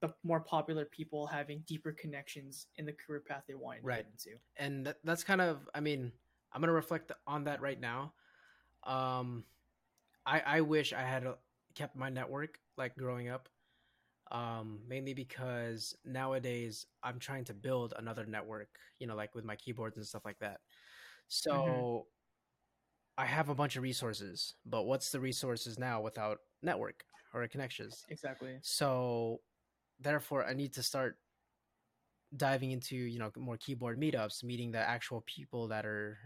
[0.01, 3.97] the more popular people having deeper connections in the career path they wanted Right.
[3.97, 4.39] to get into.
[4.57, 6.11] and that, that's kind of i mean
[6.53, 8.13] i'm gonna reflect on that right now
[8.85, 9.43] um
[10.25, 11.35] i i wish i had uh,
[11.75, 13.49] kept my network like growing up
[14.31, 19.55] um mainly because nowadays i'm trying to build another network you know like with my
[19.55, 20.61] keyboards and stuff like that
[21.27, 22.07] so
[23.19, 27.03] i have a bunch of resources but what's the resources now without network
[27.33, 28.05] or connections?
[28.09, 28.57] Exactly.
[28.61, 29.39] so
[29.99, 31.17] therefore i need to start
[32.35, 36.17] diving into you know more keyboard meetups meeting the actual people that are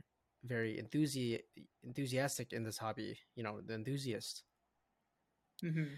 [0.45, 1.39] very enthusi-
[1.83, 4.43] enthusiastic in this hobby you know the enthusiast.
[5.61, 5.95] Hmm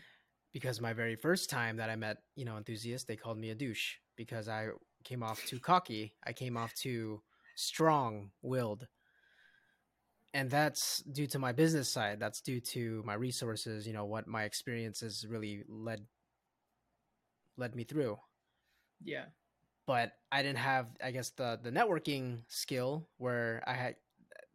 [0.54, 3.56] because my very first time that i met you know enthusiasts they called me a
[3.56, 4.68] douche because i
[5.06, 6.14] came off too cocky.
[6.26, 7.22] I came off too
[7.56, 8.88] strong willed
[10.36, 14.28] and that's due to my business side that's due to my resources you know what
[14.28, 16.06] my experiences really led
[17.58, 18.20] led me through
[19.04, 19.28] Yeah.
[19.88, 23.96] but I didn't have, I guess, the the networking skill where I had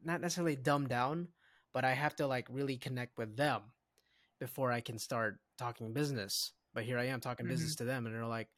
[0.02, 1.28] not necessarily dumbed down,
[1.74, 3.62] but I have to like really connect with them
[4.40, 6.52] before I can start talking business.
[6.74, 7.48] But here I am talking Mhm.
[7.48, 8.48] business to them, and they're like,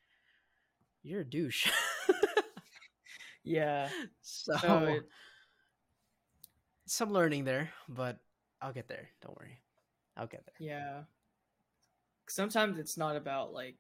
[1.02, 1.70] "You're a douche."
[3.44, 3.90] Yeah.
[4.22, 5.08] so So it-
[6.92, 8.18] some learning there, but
[8.60, 9.08] I'll get there.
[9.22, 9.58] Don't worry,
[10.16, 10.54] I'll get there.
[10.58, 11.04] Yeah.
[12.28, 13.78] Sometimes it's not about like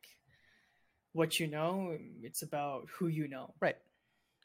[1.12, 3.54] what you know, it's about who you know.
[3.60, 3.76] Right?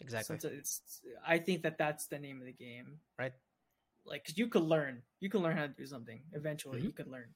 [0.01, 0.37] Exactly.
[0.39, 2.99] So it's, it's I think that that's the name of the game.
[3.17, 3.33] Right.
[4.05, 5.01] Like 'cause you could learn.
[5.19, 6.21] You can learn how to do something.
[6.33, 6.83] Eventually Mhm.
[6.83, 7.33] you could learn.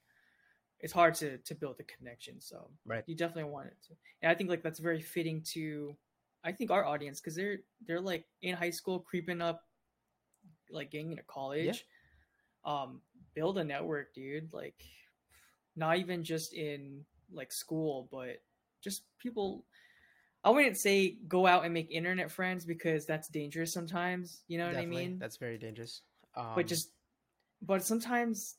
[0.79, 3.03] It's hard to to build a connection, so Right.
[3.07, 3.95] you definitely want it to.
[4.21, 5.97] And I think like that's very fitting to
[6.43, 9.67] I think our audience cuz they're they're like in high school creeping up
[10.71, 11.85] like getting into college.
[12.63, 13.01] Um
[13.33, 14.53] build a network, dude.
[14.53, 14.83] Like
[15.75, 18.41] not even just in like school, but
[18.81, 19.63] just people
[20.43, 24.41] I wouldn't say go out and make internet friends because that's dangerous sometimes.
[24.47, 24.97] You know what Definitely.
[24.97, 25.19] I mean?
[25.19, 26.01] That's very dangerous.
[26.35, 26.91] Um, but just,
[27.61, 28.55] but sometimes,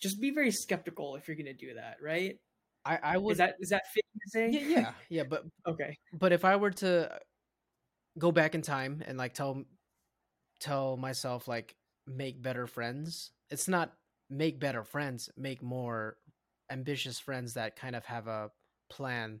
[0.00, 2.38] just be very skeptical if you're gonna do that, right?
[2.84, 3.32] I, I would.
[3.32, 4.50] Is that is that fitting to say?
[4.50, 5.22] yeah, yeah, yeah.
[5.22, 5.96] But Okay.
[6.12, 7.18] but if I were to
[8.18, 9.64] go back in time and like tell
[10.60, 11.76] tell myself like
[12.06, 13.94] make better friends, it's not
[14.30, 16.18] make better friends, make more
[16.70, 18.50] ambitious friends that kind of have a
[18.90, 19.40] plan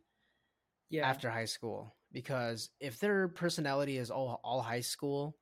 [0.90, 1.08] Yeah.
[1.08, 5.38] after high school because if their personality is all all high school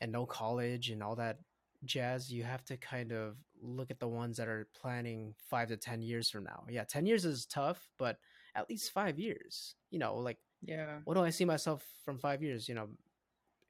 [0.00, 1.38] and no college and all that
[1.84, 5.76] jazz, you have to kind of look at the ones that are planning 5 to
[5.76, 6.64] 10 years from now.
[6.68, 8.18] Yeah, 10 years is tough, but
[8.54, 9.76] at least 5 years.
[9.90, 10.98] You know, like yeah.
[11.04, 12.88] what do I see myself from 5 years, you know,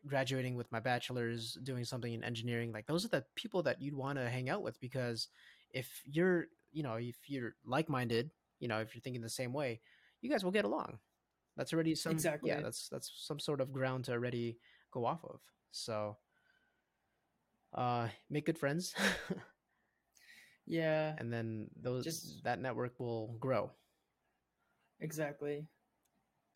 [0.06, 3.94] graduating with my bachelor's, doing something in engineering, like those are the people that you'd
[3.94, 5.28] want to hang out with because
[5.70, 8.30] if you're, you know, if you're like-minded,
[8.60, 9.80] you know, if you're thinking the same way,
[10.20, 10.98] you guys will get along.
[11.56, 12.50] That's already some Exactly.
[12.50, 14.58] yeah, that's that's some sort of ground to already
[14.92, 15.40] go off of.
[15.72, 16.16] So
[17.74, 18.94] uh make good friends
[20.66, 21.14] Yeah.
[21.18, 23.70] and then those Just- that network will grow.
[25.00, 25.66] Exactly.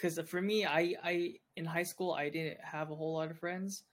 [0.03, 3.39] Because for me, I I in high school I didn't have a whole lot of
[3.39, 3.85] friends.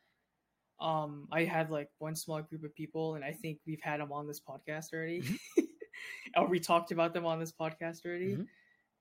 [0.80, 4.12] Um, I had like one small group of people, and I think we've had them
[4.12, 5.22] on this podcast already,
[6.36, 8.38] or we talked about them on this podcast already.
[8.38, 8.47] Mhm.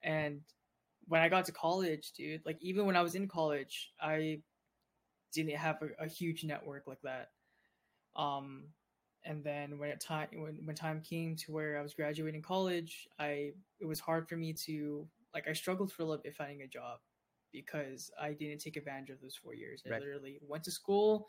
[0.03, 0.41] And
[1.07, 4.43] when I got to college, dude, like even when I was in college, I
[5.33, 7.31] didn't have a, a huge network like that.
[8.17, 8.65] Um,
[9.25, 13.09] and then when it time when when time came to where I was graduating college,
[13.19, 15.09] I it was hard for me to
[15.39, 16.99] like I struggled for a little bit finding a job
[17.53, 19.83] because I didn't take advantage of those four years.
[19.87, 20.01] I Right.
[20.01, 21.29] literally went to school,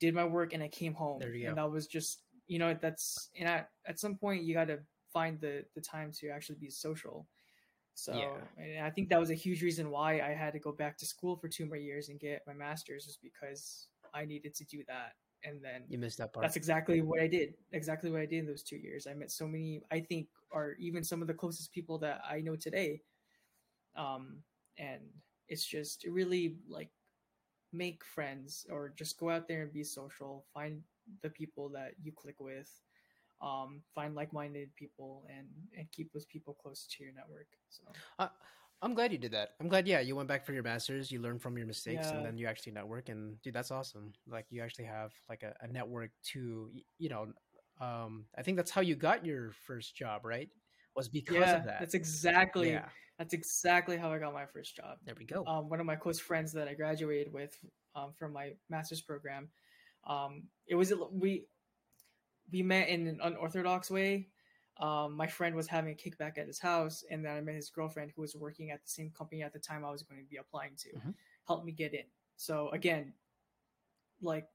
[0.00, 1.20] did my work, and I came home.
[1.20, 1.62] There you and go.
[1.62, 4.80] that was just you know that's and at at some point you got to
[5.12, 7.26] find the the time to actually be social.
[7.94, 8.28] So Yeah.
[8.58, 11.06] and I think that was a huge reason why I had to go back to
[11.06, 14.84] school for two more years and get my master's was because I needed to do
[14.88, 15.12] that.
[15.44, 16.44] And then You missed that part.
[16.44, 17.54] that's exactly what I did.
[17.72, 19.06] Exactly what I did in those two years.
[19.06, 22.40] I met so many, I think, are even some of the closest people that I
[22.40, 23.02] know today.
[23.96, 24.42] Um,
[24.78, 25.00] and
[25.48, 26.90] it's just really like
[27.72, 30.44] make friends or just go out there and be social.
[30.54, 30.82] Find
[31.22, 32.70] the people that you click with.
[33.40, 37.48] Um, find like-minded people and and keep those people close to your network.
[37.70, 37.82] So
[38.18, 38.28] Uh,
[38.82, 39.50] I'm glad you did that.
[39.60, 42.16] I'm glad, yeah, you went back for your masters, you learned from your mistakes, Yeah.
[42.18, 43.08] and then you actually network.
[43.08, 44.12] And dude, that's awesome.
[44.28, 47.32] Like you actually have like a, a network to, you know,
[47.80, 50.48] um, I think that's how you got your first job, right?
[50.94, 51.80] was because yeah, of that.
[51.80, 52.88] that's exactly yeah,
[53.22, 54.98] that's exactly how I got my first job.
[55.04, 55.44] there we go.
[55.46, 57.56] Um, one of my close friends that I graduated with
[57.94, 59.48] um, from my master's program,
[60.08, 61.46] um, it was we
[62.50, 64.28] we met in an unorthodox way.
[64.80, 67.70] Um, my friend was having a kickback at his house, and then I met his
[67.70, 70.28] girlfriend who was working at the same company at the time I was going to
[70.28, 71.14] be applying to, Mhm.
[71.46, 72.06] helped me get in.
[72.36, 73.14] So again,
[74.20, 74.48] like,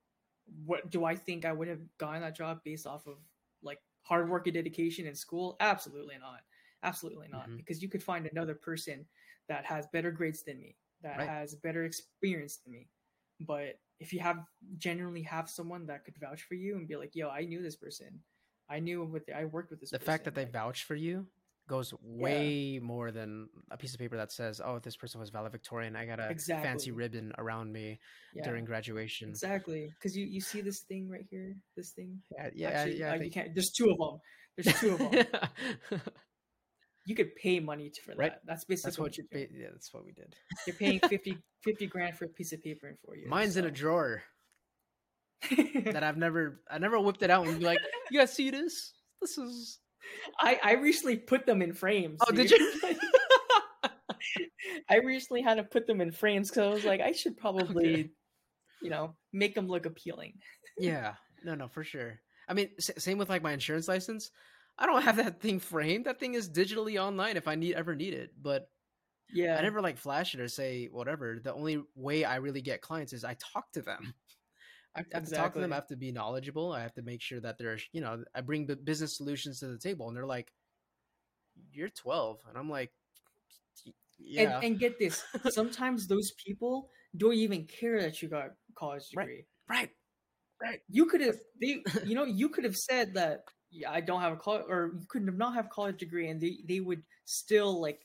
[0.66, 3.18] what do I think I would have gotten that job based off of
[3.62, 5.56] like hard work and dedication in school?
[5.62, 6.42] Absolutely not.
[6.84, 7.50] Absolutely not.
[7.50, 7.58] Mhm.
[7.58, 9.08] Because you could find another person
[9.48, 11.30] that has better grades than me, that Right.
[11.30, 12.90] has better experience than me.
[13.40, 14.46] But if you have
[14.78, 17.76] genuinely have someone that could vouch for you and be like, "Yo, I knew this
[17.76, 18.24] person.
[18.70, 20.96] I knew what I worked with this." the fact that they person," like, vouch for
[20.96, 21.28] you
[21.68, 25.96] goes way more than a piece of paper that says, "Oh, this person was valedictorian.
[25.96, 28.00] I got a fancy ribbon around me
[28.34, 29.90] yeah, during graduation." exactly.
[29.90, 32.22] Because you you see this thing right here, this thing.
[32.32, 33.12] Yeah, yeah, Actually, yeah.
[33.12, 33.54] uh, I you can't.
[33.54, 34.22] There's two of them.
[34.58, 36.12] There's two of them.
[37.08, 38.42] you could pay money to, for that.
[38.46, 39.18] That's basically that's what, what.
[39.18, 39.26] you're.
[39.42, 40.36] Yeah, that's what we did.
[40.68, 43.30] You're paying 50, 50 grand for a piece of paper in four years.
[43.30, 44.24] Mine's in a drawer
[45.86, 47.80] that I've never, I never whipped it out and be like,
[48.12, 48.94] "You guys see this?
[49.22, 49.80] This is."
[50.40, 52.20] I I recently put them in frames.
[52.28, 52.74] Oh, did you?
[54.90, 57.94] I recently had to put them in frames because I was like, I should probably,
[57.94, 58.10] Okay.
[58.82, 60.34] you know, make them look appealing.
[60.78, 62.20] yeah, no, no, for sure.
[62.48, 64.32] I mean, s- same with like my insurance license.
[64.78, 66.06] I don't have that thing framed.
[66.06, 68.32] That thing is digitally online if I need ever need it.
[68.42, 68.72] But
[69.30, 71.40] Yeah, I never like flash it or say whatever.
[71.40, 74.14] The only way I really get clients is I talk to them.
[74.96, 75.72] I have to talk to them.
[75.74, 76.74] I have to be knowledgeable.
[76.74, 79.68] I have to make sure that they're, you know, I bring the business solutions to
[79.68, 80.54] the table, and they're like,
[81.72, 82.94] "You're 12," and I'm like,
[84.18, 88.74] "Yeah, And, and get this, sometimes those people don't even care that you got a
[88.76, 89.30] college Right.
[89.30, 89.48] degree.
[89.70, 89.92] right,
[90.62, 93.42] right, You could have, they, you know, you could have said that
[93.72, 96.30] yeah, I don't have a college, or you could have not have a college degree,
[96.30, 98.02] and they they would still like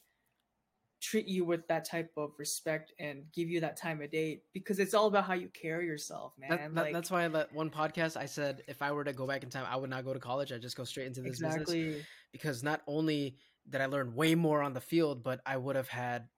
[1.01, 4.79] treat you with that type of respect and give you that time of day because
[4.79, 6.51] it's all about how you carry yourself, man.
[6.51, 9.13] That, that- like, that's why I let one podcast I said if I were to
[9.13, 10.53] go back in time, I would not go to college.
[10.53, 13.37] I'd just go straight into this business because not only
[13.69, 16.29] did I learn way more on the field, but I would have had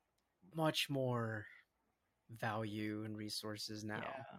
[0.54, 1.46] much more
[2.30, 4.38] value and resources now Yeah.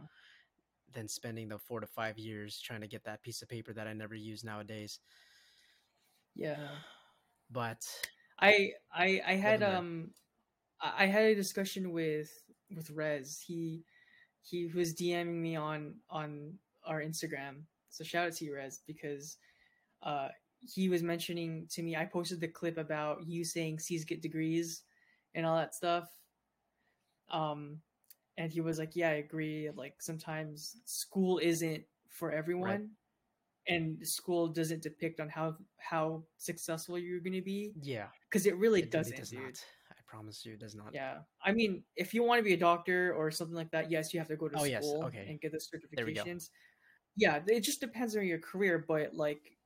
[0.94, 3.88] Than spending the four to five years trying to get that piece of paper that
[3.88, 5.00] I never use nowadays.
[6.36, 6.68] Yeah.
[7.52, 7.86] But
[8.40, 10.12] I I I had um
[10.82, 12.32] I had a discussion with
[12.76, 13.44] with Rez.
[13.46, 13.84] He
[14.42, 17.64] he was DMing me on on our Instagram.
[17.90, 19.38] So shout out to you, Rez, because
[20.04, 20.30] uh
[20.62, 24.84] he was mentioning to me I posted the clip about you saying C's get degrees
[25.34, 26.10] and all that stuff.
[27.30, 27.82] Um
[28.38, 29.70] and he was like, Yeah, I agree.
[29.76, 32.92] Like sometimes school isn't for everyone.
[33.68, 38.82] And school doesn't depict on how how successful you're gonna be yeah, because it really
[38.82, 39.42] it, it doesn't, does dude.
[39.42, 39.66] not.
[39.90, 40.94] I promise you, it does not.
[40.94, 44.14] Yeah, I mean, if you want to be a doctor or something like that, yes,
[44.14, 45.28] you have to go to Oh, school yes, okay.
[45.30, 45.60] and get the
[45.96, 46.24] There we go.
[46.24, 46.50] certifications.
[47.18, 49.58] Yeah, it just depends on your career, but like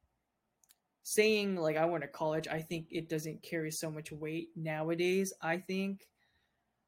[1.04, 5.34] saying like I went to college, I think it doesn't carry so much weight nowadays.
[5.42, 6.08] I think,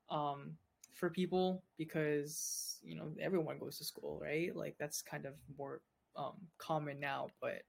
[0.10, 0.58] um,
[1.02, 4.56] for people because you know everyone goes to school, right?
[4.56, 5.82] Like that's kind of more
[6.18, 7.64] um common now, but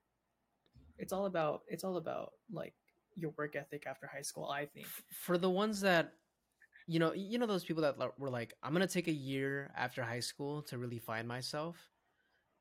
[0.99, 2.75] it's all about it's all about like
[3.15, 4.49] your work ethic after high school.
[4.49, 4.87] I think.
[5.11, 6.13] For the ones that
[6.87, 10.03] you know you know those people that were like i'm gonna take a year after
[10.03, 11.77] high school to really find myself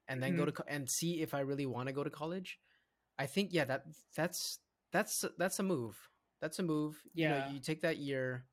[0.08, 0.46] and then go Mhm.
[0.46, 2.60] to co- and see if i really want to go to college
[3.18, 3.84] i think yeah that
[4.16, 4.60] that's
[4.92, 5.96] that's that's a move
[6.40, 7.48] that's a move you know Yeah.
[7.48, 8.44] you take that year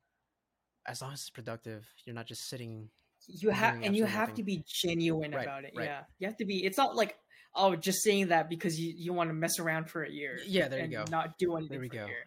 [0.90, 2.88] as long as it's productive you're not just sitting
[3.26, 4.36] you have and you have nothing.
[4.36, 5.84] to be genuine Right, about it right.
[5.84, 7.16] yeah you have to be it's not like
[7.54, 10.68] oh just saying that because you, you want to mess around for a year yeah
[10.68, 12.04] there you go not do anything There we for go.
[12.04, 12.24] a year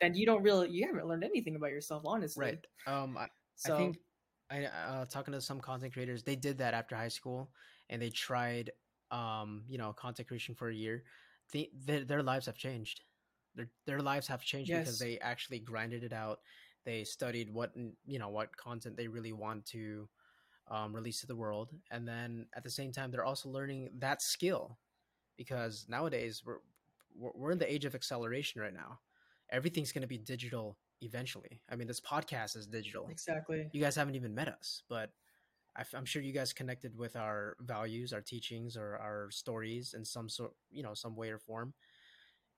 [0.00, 3.74] then you don't really you haven't learned anything about yourself honestly right um I, so
[3.74, 3.98] I think
[4.50, 7.50] I uh, talking to some content creators, they did that after high school,
[7.90, 8.70] and they tried,
[9.10, 11.02] um, you know, content creation for a year.
[11.52, 13.02] They, their their lives have changed.
[13.54, 14.80] Their their lives have changed Yes.
[14.86, 16.38] because they actually grinded it out.
[16.88, 17.72] They studied what
[18.06, 20.08] you know what content they really want to
[20.70, 24.22] um, release to the world, and then at the same time, they're also learning that
[24.22, 24.78] skill
[25.36, 26.60] because nowadays we're
[27.14, 29.00] we're we're in the age of acceleration right now.
[29.50, 31.60] Everything's going to be digital eventually.
[31.70, 35.10] I mean, this podcast is digital exactly you guys haven't even met us, but
[35.94, 40.30] I'm sure you guys connected with our values, our teachings, or our stories in some
[40.30, 41.74] sort, you know, some way or form.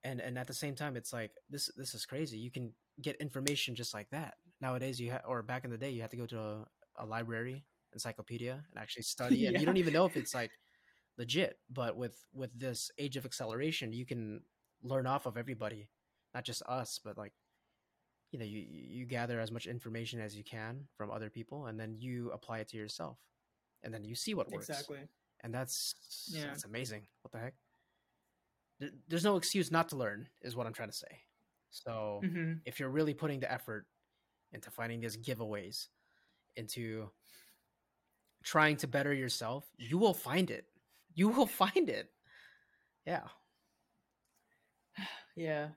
[0.04, 2.38] And and at the same time, it's like this this is crazy.
[2.38, 2.72] You can
[3.02, 5.00] get information just like that nowadays.
[5.00, 6.66] You ha- or back in the day, you had to go to a,
[6.98, 9.46] a library, encyclopedia, and actually study.
[9.46, 9.60] And Yeah.
[9.60, 10.50] you don't even know if it's like
[11.18, 11.58] legit.
[11.70, 14.42] But with with this age of acceleration, you can
[14.82, 15.88] learn off of everybody
[16.34, 17.32] not just us, but like
[18.30, 21.78] you know, you you gather as much information as you can from other people, and
[21.80, 23.18] then you apply it to yourself,
[23.82, 24.68] and then you see what works.
[24.68, 25.00] Exactly.
[25.42, 26.46] And that's Yeah.
[26.46, 27.06] that's amazing.
[27.22, 27.54] What the heck?
[29.08, 31.22] There's no excuse not to learn, is what I'm trying to say.
[31.70, 33.86] So hmm if you're really putting the effort
[34.52, 35.86] into finding these giveaways,
[36.56, 37.10] into
[38.42, 40.66] trying to better yourself, you will find it.
[41.14, 42.10] You will find it.
[43.06, 43.22] Yeah.
[45.36, 45.68] Yeah.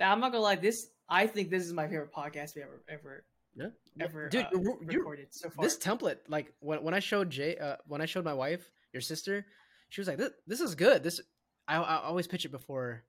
[0.00, 0.56] I'm not gonna lie.
[0.56, 3.24] This I think this is my favorite podcast we ever ever
[3.54, 3.68] Yeah.
[4.00, 5.64] ever Dude, uh, recorded so far.
[5.64, 9.00] this template like when, when i showed jay uh, when i showed my wife your
[9.00, 9.46] sister
[9.88, 11.20] she was like this, this is good this
[11.66, 13.04] I, I always pitch it before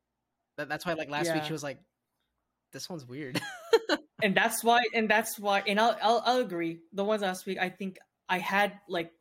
[0.58, 1.80] that, that's why like last week she was like
[2.74, 3.40] this one's weird
[4.22, 6.80] and that's why and that's why and I'll, I'll I'll agree.
[6.94, 7.98] The ones last week, I think
[8.30, 9.12] I had like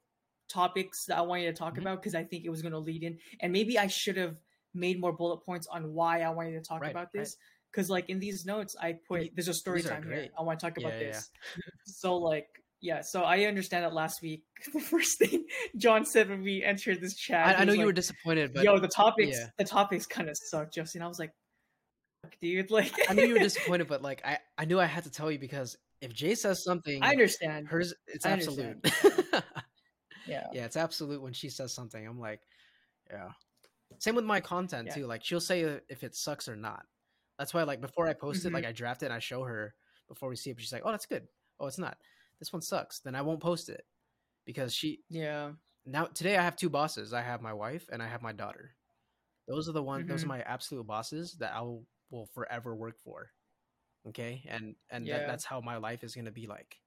[0.48, 1.82] topics that I wanted to talk Mhm.
[1.82, 4.36] about because I think it was going to lead in, and maybe I should have
[4.74, 7.14] made more bullet points on why I wanted to talk Right, about right.
[7.18, 7.36] this.
[7.70, 10.28] Because like in these notes, I put there's a story time here.
[10.38, 11.30] I want to talk about Yeah, yeah, this.
[11.84, 12.48] so like
[12.80, 15.46] yeah, so I understand that last week the first thing
[15.76, 18.64] John said when we entered this chat, I, I know was you were disappointed but
[18.64, 19.46] Yo, the topics yeah.
[19.58, 21.02] the topics kind of suck, Justin.
[21.02, 21.32] I was like,
[22.22, 25.04] "Fuck, dude, like i knew you were disappointed but like i i knew i had
[25.04, 27.68] to tell you because if jay says something I understand.
[27.68, 28.76] hers it's I absolute
[30.26, 30.46] Yeah.
[30.52, 32.40] yeah it's absolute when she says something i'm like
[33.10, 33.28] yeah
[33.98, 34.94] same with my content Yeah.
[34.94, 36.84] too like she'll say if it sucks or not
[37.38, 38.54] that's why like before i post it Mhm.
[38.54, 39.74] like i draft it and i show her
[40.08, 41.28] before we see it but she's like oh that's good
[41.60, 41.96] oh it's not
[42.38, 43.84] this one sucks then i won't post it
[44.46, 45.52] because she Yeah.
[45.84, 48.76] now today i have two bosses i have my wife and i have my daughter
[49.48, 50.30] those are the one those are Mhm.
[50.30, 53.30] my absolute bosses that i will, will forever work for
[54.06, 55.18] okay and and Yeah.
[55.18, 56.80] that, that's how my life is going to be like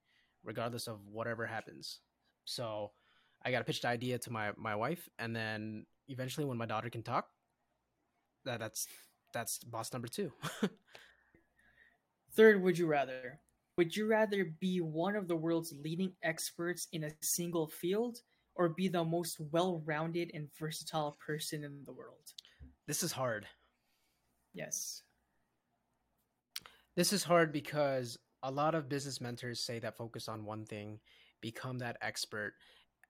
[0.43, 2.01] regardless of whatever happens
[2.45, 2.93] so
[3.43, 6.65] i got to pitch the idea to my my wife and then eventually when my
[6.65, 7.29] daughter can talk
[8.45, 8.87] that that's
[9.33, 10.31] that's boss number two
[12.31, 13.41] Third, would you rather?
[13.79, 18.17] Would you rather be one of the world's leading experts in a single field
[18.55, 22.33] or be the most well rounded and versatile person in the world?
[22.87, 23.47] this is hard
[24.53, 25.03] Yes.
[26.97, 30.99] this is hard because a lot of business mentors say that focus on one thing
[31.39, 32.55] become that expert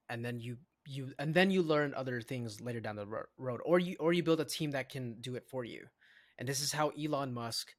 [0.07, 0.55] and then you
[0.85, 3.07] you and then you learn other things later down the
[3.39, 5.87] road or you or you build a team that can do it for you
[6.37, 7.73] and this is how Elon Musk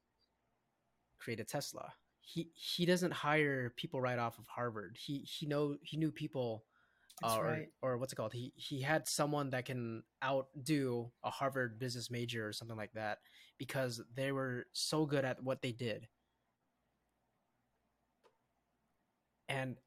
[1.19, 4.97] created Tesla he he doesn't hire people right off of Harvard.
[4.99, 6.63] He he know he knew people
[7.21, 7.67] That's uh, or, right.
[7.81, 8.33] or what's it called?
[8.33, 13.19] He he had someone that can outdo a Harvard business major or something like that
[13.57, 16.07] because they were so good at what they did.
[19.49, 19.77] And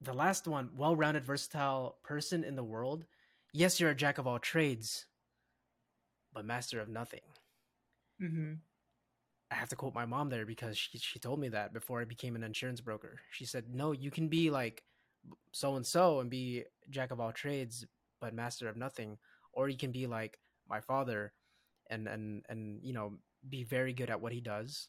[0.00, 3.04] the last one well-rounded versatile person in the world.
[3.52, 5.06] Yes you're a jack of all trades
[6.32, 7.20] but master of nothing.
[8.22, 8.52] Mm-hmm.
[9.50, 12.04] I have to quote my mom there because she she told me that before I
[12.04, 13.20] became an insurance broker.
[13.30, 14.82] She said, "No, you can be like
[15.52, 17.86] so and so and be jack of all trades
[18.20, 19.18] but master of nothing,
[19.52, 20.38] or you can be like
[20.68, 21.32] my father
[21.88, 23.14] and and and you know
[23.48, 24.88] be very good at what he does,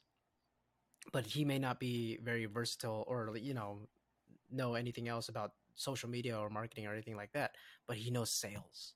[1.13, 3.87] but he may not be very versatile or you know
[4.51, 7.55] know anything else about social media or marketing or anything like that,
[7.87, 8.93] but he knows sales,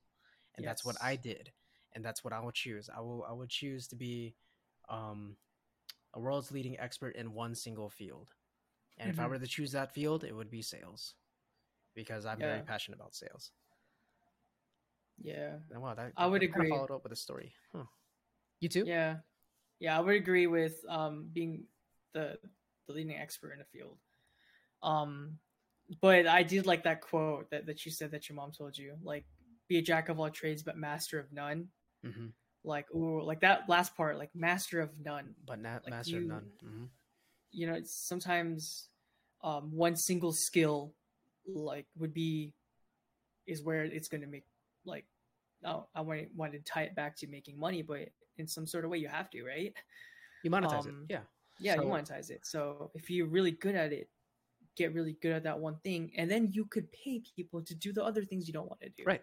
[0.56, 1.52] and that's what I did,
[1.94, 2.90] and that's what I will choose.
[2.96, 4.36] I will I would choose to be
[4.90, 5.38] um,
[6.14, 8.30] a world's leading expert in one single field.
[8.98, 9.30] And if I Mhm.
[9.30, 11.16] were to choose that field, it would be sales
[11.96, 13.52] because I'm very passionate about sales.
[15.22, 15.58] Yeah.
[15.72, 16.70] And wow, that I would agree.
[16.70, 17.54] Followed up with a story.
[17.74, 17.84] Huh.
[18.60, 18.86] You too?
[18.86, 19.18] Yeah.
[19.80, 21.66] Yeah, I would agree with um being
[22.14, 22.38] the
[22.88, 23.98] the leading expert in the field.
[24.82, 25.40] Um
[26.02, 28.96] but I did like that quote that, that you said that your mom told you.
[29.04, 29.26] Like
[29.68, 31.68] be a jack of all trades but master of none.
[32.04, 32.28] hmm
[32.64, 35.36] Like ooh, like that last part, like master of none.
[35.46, 36.48] But not Like master of you- none.
[36.62, 36.86] hmm
[37.52, 38.90] You know, sometimes
[39.44, 40.94] um one single skill
[41.46, 42.54] like would be
[43.46, 44.46] is where it's gonna make
[44.86, 45.06] like
[45.66, 48.86] oh, I want want to tie it back to making money, but in some sort
[48.86, 49.74] of way you have to, right?
[50.44, 51.14] You monetize Um, it.
[51.14, 51.24] Yeah.
[51.60, 52.46] Yeah, So- you monetize it.
[52.46, 54.10] So if you're really good at it,
[54.76, 57.94] get really good at that one thing, and then you could pay people to do
[57.94, 59.04] the other things you don't want to do.
[59.06, 59.22] Right.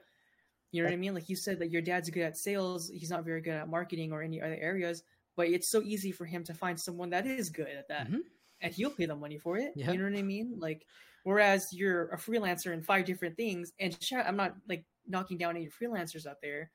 [0.73, 1.15] You know what I mean?
[1.15, 4.13] Like you said that your dad's good at sales, he's not very good at marketing
[4.13, 5.03] or any other areas,
[5.37, 8.09] but it's so easy for him to find someone that is good at that.
[8.09, 8.23] Mhm.
[8.61, 9.73] And he'll pay the money for it.
[9.75, 9.91] Yeah.
[9.93, 10.59] You know what I mean?
[10.59, 10.87] Like
[11.25, 15.69] whereas you're a freelancer in five different things, and I'm not like knocking down any
[15.69, 16.71] freelancers out there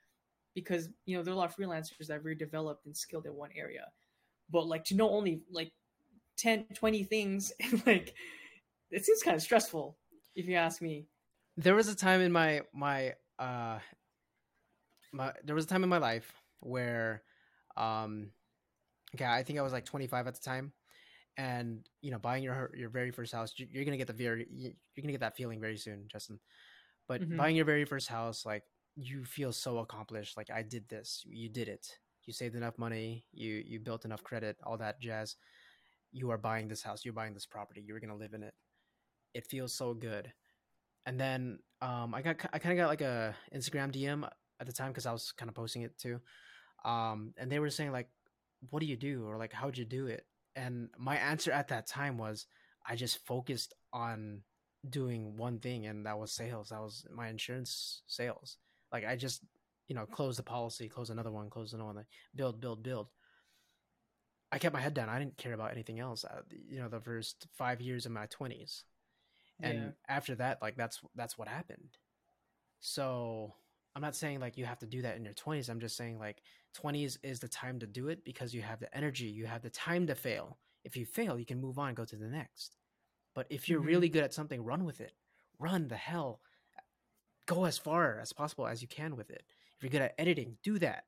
[0.54, 3.26] because you know there are a lot of freelancers that are very developed and skilled
[3.26, 3.92] in one area
[4.50, 5.74] but like to know only like
[6.38, 8.16] 10 20 things and like
[8.92, 10.00] it seems kind of stressful
[10.36, 11.08] if you ask me
[11.58, 13.80] There was a time in my my uh
[15.14, 17.24] my there was a time in my life where
[17.78, 18.32] um
[19.16, 20.74] Okay, I think I was like 25 at the time,
[21.38, 24.48] and you know, buying your your very first house, you- you're gonna get the very
[24.52, 26.40] you're gonna get that feeling very soon, Justin.
[27.08, 27.36] But Mhm.
[27.36, 28.64] buying your very first house, like
[28.96, 30.38] you feel so accomplished.
[30.38, 32.00] Like I did this, you did it.
[32.26, 35.38] You saved enough money, you you built enough credit, all that jazz.
[36.12, 38.56] You are buying this house, you're buying this property, you're gonna live in it.
[39.34, 40.34] It feels so good.
[41.06, 44.28] And then um, I got I kind of got like a Instagram DM
[44.60, 46.20] at the time because I was kind of posting it too.
[46.84, 48.10] Um, and they were saying like,
[48.70, 50.26] "What do you do?" or like, "How'd you do it?"
[50.56, 52.48] And my answer at that time was,
[52.88, 54.42] I just focused on
[54.90, 56.70] doing one thing, and that was sales.
[56.70, 58.58] That was my insurance sales.
[58.92, 59.42] Like I just,
[59.88, 63.08] you know, close the policy, close another one, close another one, like, build, build, build.
[64.52, 65.10] I kept my head down.
[65.10, 66.24] I didn't care about anything else.
[66.24, 68.84] Uh, you know, the first five years of my twenties,
[69.62, 69.94] and Yeah.
[70.08, 71.98] after that, like that's that's what happened.
[72.80, 73.56] So
[73.96, 75.70] I'm not saying like you have to do that in your 20s.
[75.70, 76.42] I'm just saying like
[76.74, 79.70] 20s is the time to do it because you have the energy, you have the
[79.70, 80.60] time to fail.
[80.84, 82.78] If you fail, you can move on, go to the next.
[83.36, 83.86] But if you're Mhm.
[83.86, 85.14] really good at something, run with it.
[85.60, 86.42] Run the hell.
[87.46, 89.46] Go as far as possible as you can with it.
[89.78, 91.06] If you're good at editing, do that.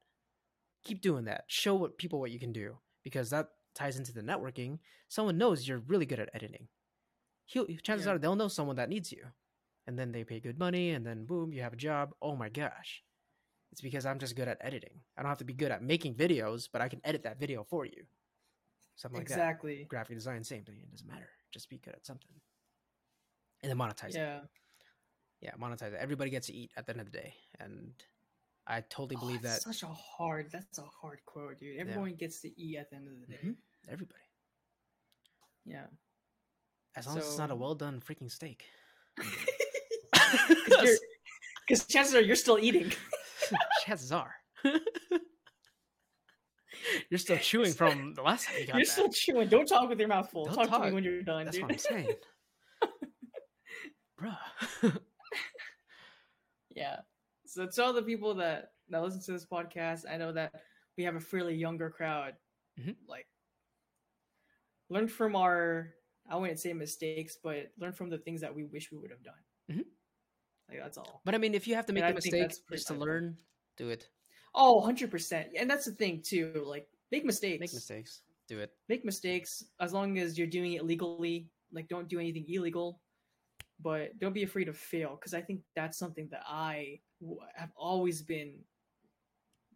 [0.83, 1.45] Keep doing that.
[1.47, 4.79] Show what people what you can do because that ties into the networking.
[5.09, 6.69] Someone knows you're really good at editing.
[7.47, 8.13] He'll, chances Yeah.
[8.13, 9.23] are they'll know someone that needs you
[9.87, 12.49] and then they pay good money and then boom you have a job oh my
[12.49, 13.03] gosh
[13.71, 16.13] it's because i'm just good at editing i don't have to be good at making
[16.13, 18.03] videos but i can edit that video for you
[18.95, 19.85] something like that exactly.
[19.89, 22.31] graphic design same thing it doesn't matter just be good at something
[23.63, 24.39] and then monetize it Yeah.
[25.41, 27.93] yeah monetize it everybody gets to eat at the end of the day and
[28.67, 30.51] i totally Oh, believe that such a hard.
[30.51, 31.77] That's a hard quote, dude.
[31.79, 33.39] Everyone gets to eat at the end of the day.
[33.41, 33.55] Mhm.
[33.87, 34.19] everybody
[35.63, 35.87] Yeah.
[36.97, 38.65] As long as it's not a well done freaking steak
[41.67, 42.91] Because chances are you're still eating.
[43.85, 44.35] chances are
[47.09, 48.91] you're still chewing from the last time you got You're that.
[48.91, 49.47] still chewing.
[49.49, 50.45] Don't talk with your mouth full.
[50.45, 51.63] Don't talk, to me when you're done, That's dude.
[51.63, 52.09] what I'm saying.
[54.21, 54.99] Bruh.
[56.75, 56.97] yeah.
[57.45, 60.51] So to all the people that that listen to this podcast, I know that
[60.97, 62.33] we have a fairly younger crowd.
[62.79, 62.95] Mhm.
[63.07, 63.27] Like,
[64.89, 65.93] learn from our
[66.29, 69.23] I wouldn't say mistakes, but learn from the things that we wish we would have
[69.23, 69.41] done.
[69.71, 69.85] Mhm.
[70.69, 71.21] Like that's all.
[71.23, 73.37] but I mean, if you have to make I a think mistake just to learn,
[73.77, 74.09] do it.
[74.53, 75.53] Oh, 100%.
[75.57, 76.63] And that's the thing too.
[76.65, 77.59] Like make mistakes.
[77.61, 78.21] Make mistakes.
[78.47, 78.75] Do it.
[78.89, 81.49] Make mistakes as long as you're doing it legally.
[81.71, 82.99] Like don't do anything illegal.
[83.79, 87.71] But don't be afraid to fail because I think that's something that I w- have
[87.75, 88.65] always been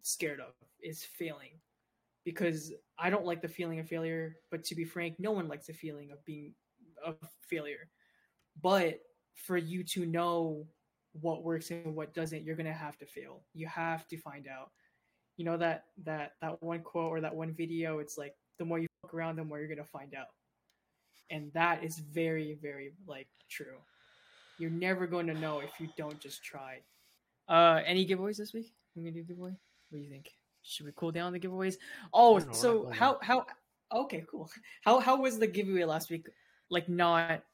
[0.02, 1.60] scared of is failing.
[2.24, 5.66] Because I don't like the feeling of failure, but to be frank, no one likes
[5.66, 6.54] the feeling of being
[7.04, 7.16] of
[7.48, 7.88] failure.
[8.62, 9.00] But
[9.34, 10.66] for you to know
[11.20, 13.42] what works and what doesn't, you're gonna have to fail.
[13.54, 14.70] You have to find out.
[15.36, 17.98] You know that that that one quote or that one video.
[17.98, 20.28] It's like the more you fuck around, the more you're gonna find out,
[21.30, 23.78] and that is very very like true.
[24.58, 26.78] You're never going to know if you don't just try.
[27.48, 28.72] Uh, any giveaways this week?
[28.94, 29.56] We gonna do giveaway?
[29.90, 30.30] What do you think?
[30.62, 31.76] Should we cool down the giveaways?
[32.12, 33.46] Oh, I don't know, we're not so how how?
[33.92, 34.50] Okay, cool.
[34.82, 36.28] How how was the giveaway last week?
[36.70, 37.44] Like not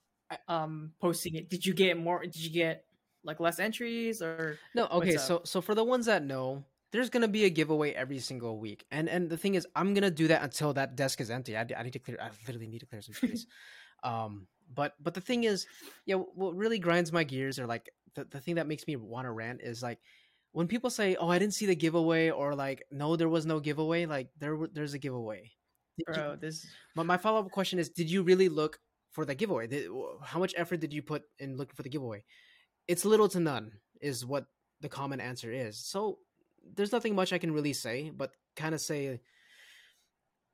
[0.46, 1.48] um posting it.
[1.48, 2.22] Did you get more?
[2.22, 2.84] Did you get
[3.24, 4.61] like less entries or?
[4.74, 5.16] No, okay.
[5.16, 8.86] So, so for the ones that know, there's gonna be a giveaway every single week,
[8.90, 11.56] and and the thing is, I'm gonna do that until that desk is empty.
[11.56, 12.18] I, I need to clear.
[12.20, 13.46] I literally need to clear some space.
[14.02, 15.66] um, but but the thing is,
[16.06, 19.26] yeah, what really grinds my gears, or like the the thing that makes me want
[19.26, 20.00] to rant is like
[20.53, 23.61] when people say, "Oh, I didn't see the giveaway," or like, "No, there was no
[23.61, 25.53] giveaway." Like there there's a giveaway.
[25.99, 28.78] Did you- Bro, this But my follow up question is: Did you really look
[29.11, 29.66] for the giveaway?
[29.66, 29.90] Did,
[30.22, 32.24] how much effort did you put in looking for the giveaway?
[32.86, 34.46] It's little to none, is what
[34.80, 35.78] the common answer is.
[35.84, 36.18] So
[36.74, 39.20] there's nothing much I can really say, but kind of say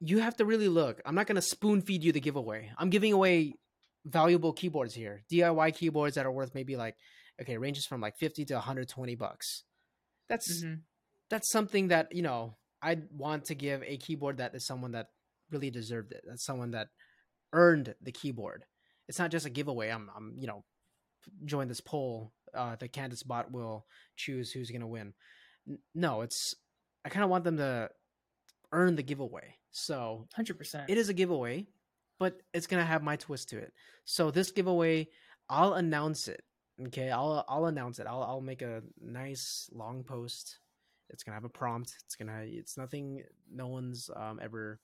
[0.01, 1.01] you have to really look.
[1.05, 2.70] I'm not gonna spoon feed you the giveaway.
[2.78, 3.55] I'm giving away
[4.05, 6.97] valuable keyboards here, DIY keyboards that are worth maybe like
[7.40, 9.64] okay, ranges from like 50 to 120 bucks.
[10.29, 10.83] That's Mhm.
[11.31, 15.11] that's something that you know I'd want to give a keyboard that is someone that
[15.51, 16.25] really deserved it.
[16.27, 16.89] That's someone that
[17.53, 18.64] earned the keyboard.
[19.09, 19.91] It's not just a giveaway.
[19.91, 20.64] I'm, I'm you know,
[21.45, 22.33] join this poll.
[22.53, 25.14] Uh, the Candace bot will choose who's gonna win.
[25.68, 26.55] N- No, it's
[27.05, 27.91] I kind of want them to
[28.72, 29.57] earn the giveaway.
[29.70, 30.89] So hundred percent.
[30.91, 31.66] it is a giveaway,
[32.18, 33.72] but it's gonna have my twist to it.
[34.05, 35.09] So this giveaway,
[35.49, 36.45] I'll announce it.
[36.89, 38.07] Okay, I'll I'll announce it.
[38.07, 40.59] I'll I'll make a nice long post.
[41.11, 41.95] It's gonna have a prompt.
[42.05, 44.81] It's gonna it's nothing no one's um ever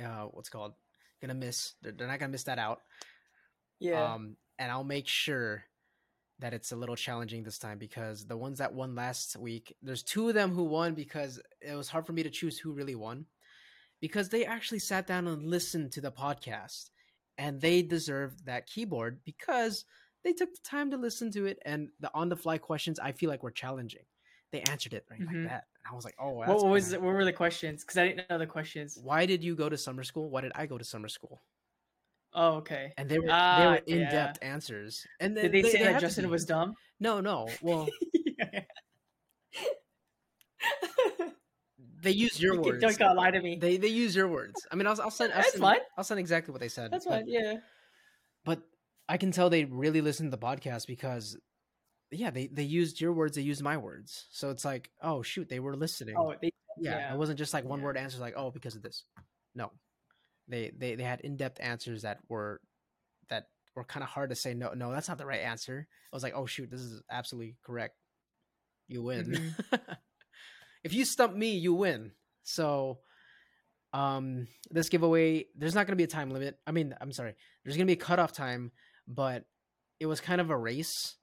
[0.00, 0.74] uh what's it called
[1.20, 1.74] gonna miss.
[1.82, 2.80] They're, they're not gonna miss that out.
[3.80, 4.14] Yeah.
[4.14, 5.64] Um and I'll make sure
[6.38, 10.02] that it's a little challenging this time because the ones that won last week, there's
[10.02, 12.94] two of them who won because it was hard for me to choose who really
[12.94, 13.26] won.
[14.00, 16.90] because they actually sat down and listened to the podcast
[17.38, 19.84] and they deserve that keyboard because
[20.26, 23.12] they took the time to listen to it and the on the fly questions I
[23.12, 24.02] feel like were challenging.
[24.52, 25.26] They answered it right Mhm.
[25.26, 25.64] like that.
[25.78, 27.84] And I was like, oh, What, was kinda- what were the questions?
[27.84, 28.98] Because I didn't know the questions.
[29.02, 30.28] why did you go to summer school?
[30.30, 31.42] Why did I go to summer school?
[32.32, 32.92] Oh, okay.
[32.98, 35.06] And they were they Ah, were in depth answers.
[35.20, 36.74] And then Did they, say that Justin was dumb?
[37.00, 37.48] No, no.
[37.62, 37.88] Well,
[42.02, 42.96] they use your you words.
[42.96, 43.56] Don't lie to me.
[43.56, 44.66] They they use your words.
[44.70, 45.32] I mean, I'll, I'll send.
[45.32, 45.78] I'll That's send, fine.
[45.96, 46.90] I'll send exactly what they said.
[46.90, 47.24] That's fine.
[47.26, 47.54] Yeah.
[49.08, 51.36] I can tell they really listened to the podcast because,
[52.10, 53.36] yeah, they they used your words.
[53.36, 54.26] They used my words.
[54.30, 56.16] So it's like, oh shoot, they were listening.
[56.18, 57.14] Oh, they, yeah, yeah.
[57.14, 57.84] it wasn't just like one Yeah.
[57.84, 59.04] word answers like, oh, because of this.
[59.54, 59.70] No,
[60.48, 62.60] they they they had in depth answers that were
[63.28, 64.54] that were kind of hard to say.
[64.54, 65.86] No, no, that's not the right answer.
[66.12, 67.96] I was like, oh shoot, this is absolutely correct.
[68.88, 69.26] You win.
[69.72, 69.76] Mm-hmm.
[70.84, 72.12] if you stump me, you win.
[72.44, 72.98] So,
[73.92, 76.58] um, this giveaway, there's not going to be a time limit.
[76.66, 77.34] I mean, I'm sorry,
[77.64, 78.70] there's going to be a cutoff time,
[79.06, 79.44] but
[80.00, 81.16] it was kind of a race,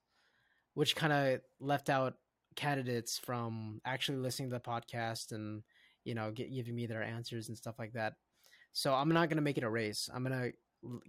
[0.73, 2.15] which kind of left out
[2.55, 5.63] candidates from actually listening to the podcast and
[6.05, 8.13] you know get, giving me their answers and stuff like that.
[8.73, 10.09] So I'm not going to make it a race.
[10.13, 10.53] I'm going to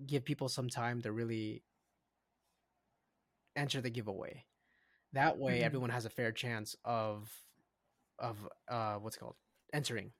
[0.06, 1.62] give people some time to really
[3.56, 4.44] enter the giveaway.
[5.12, 5.62] That way, Mhm.
[5.64, 7.30] everyone has a fair chance of
[8.20, 9.36] of uh what's it called
[9.72, 10.12] entering.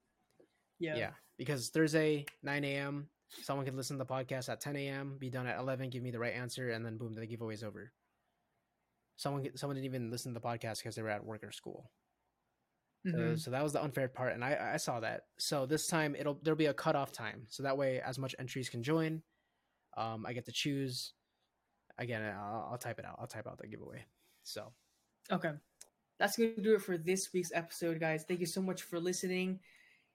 [0.81, 0.97] yeah.
[0.97, 1.15] Yeah.
[1.39, 3.09] because Thursday 9 a.m.
[3.43, 5.17] Someone can listen to the podcast at 10 a.m.
[5.19, 5.91] Be done at 11.
[5.91, 7.93] Give me the right answer, and then boom, the giveaway's over.
[9.17, 11.91] Someone someone didn't even listen to the podcast because they were at work or school.
[13.07, 13.39] So, Mhm.
[13.39, 15.29] so that was the unfair part, and I I saw that.
[15.39, 18.69] So this time it'll there'll be a cutoff time, so that way as much entries
[18.71, 19.23] can join.
[19.97, 21.13] Um, I get to choose.
[21.99, 23.17] Again, I'll, I'll type it out.
[23.21, 24.05] I'll type out the giveaway.
[24.43, 24.73] So
[25.31, 25.53] Okay.
[26.19, 28.25] That's going to do it for this week's episode, guys.
[28.25, 29.61] Thank you so much for listening.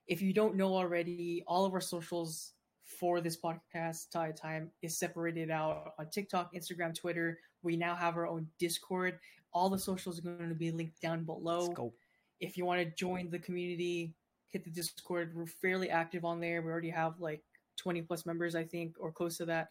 [0.06, 2.52] If you don't know already, all of our socials
[2.98, 7.38] for this podcast, TaeTime, is separated out on TikTok, Instagram, Twitter.
[7.62, 9.18] We now have our own Discord.
[9.52, 11.92] All the socials are going to be linked down below.
[12.40, 14.14] If you want to join the community,
[14.48, 15.32] hit the Discord.
[15.34, 16.62] We're fairly active on there.
[16.62, 17.42] We already have like
[17.76, 19.68] 20 plus members, I think, or close to that.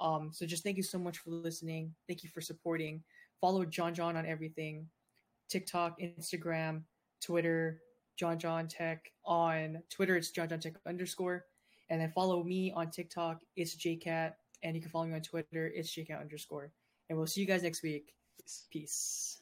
[0.00, 1.94] Um, so just thank you so much for listening.
[2.06, 3.02] Thank you for supporting.
[3.40, 4.86] Follow John John on everything
[5.48, 6.82] TikTok, Instagram,
[7.22, 7.80] Twitter,
[8.16, 9.12] John John Tech.
[9.24, 11.44] On Twitter, it's John John Tech underscore.
[11.88, 14.32] And then follow me on TikTok, it's JCat.
[14.62, 16.72] And you can follow me on Twitter, it's JCat underscore.
[17.08, 18.14] And we'll see you guys next week.
[18.70, 19.40] Peace.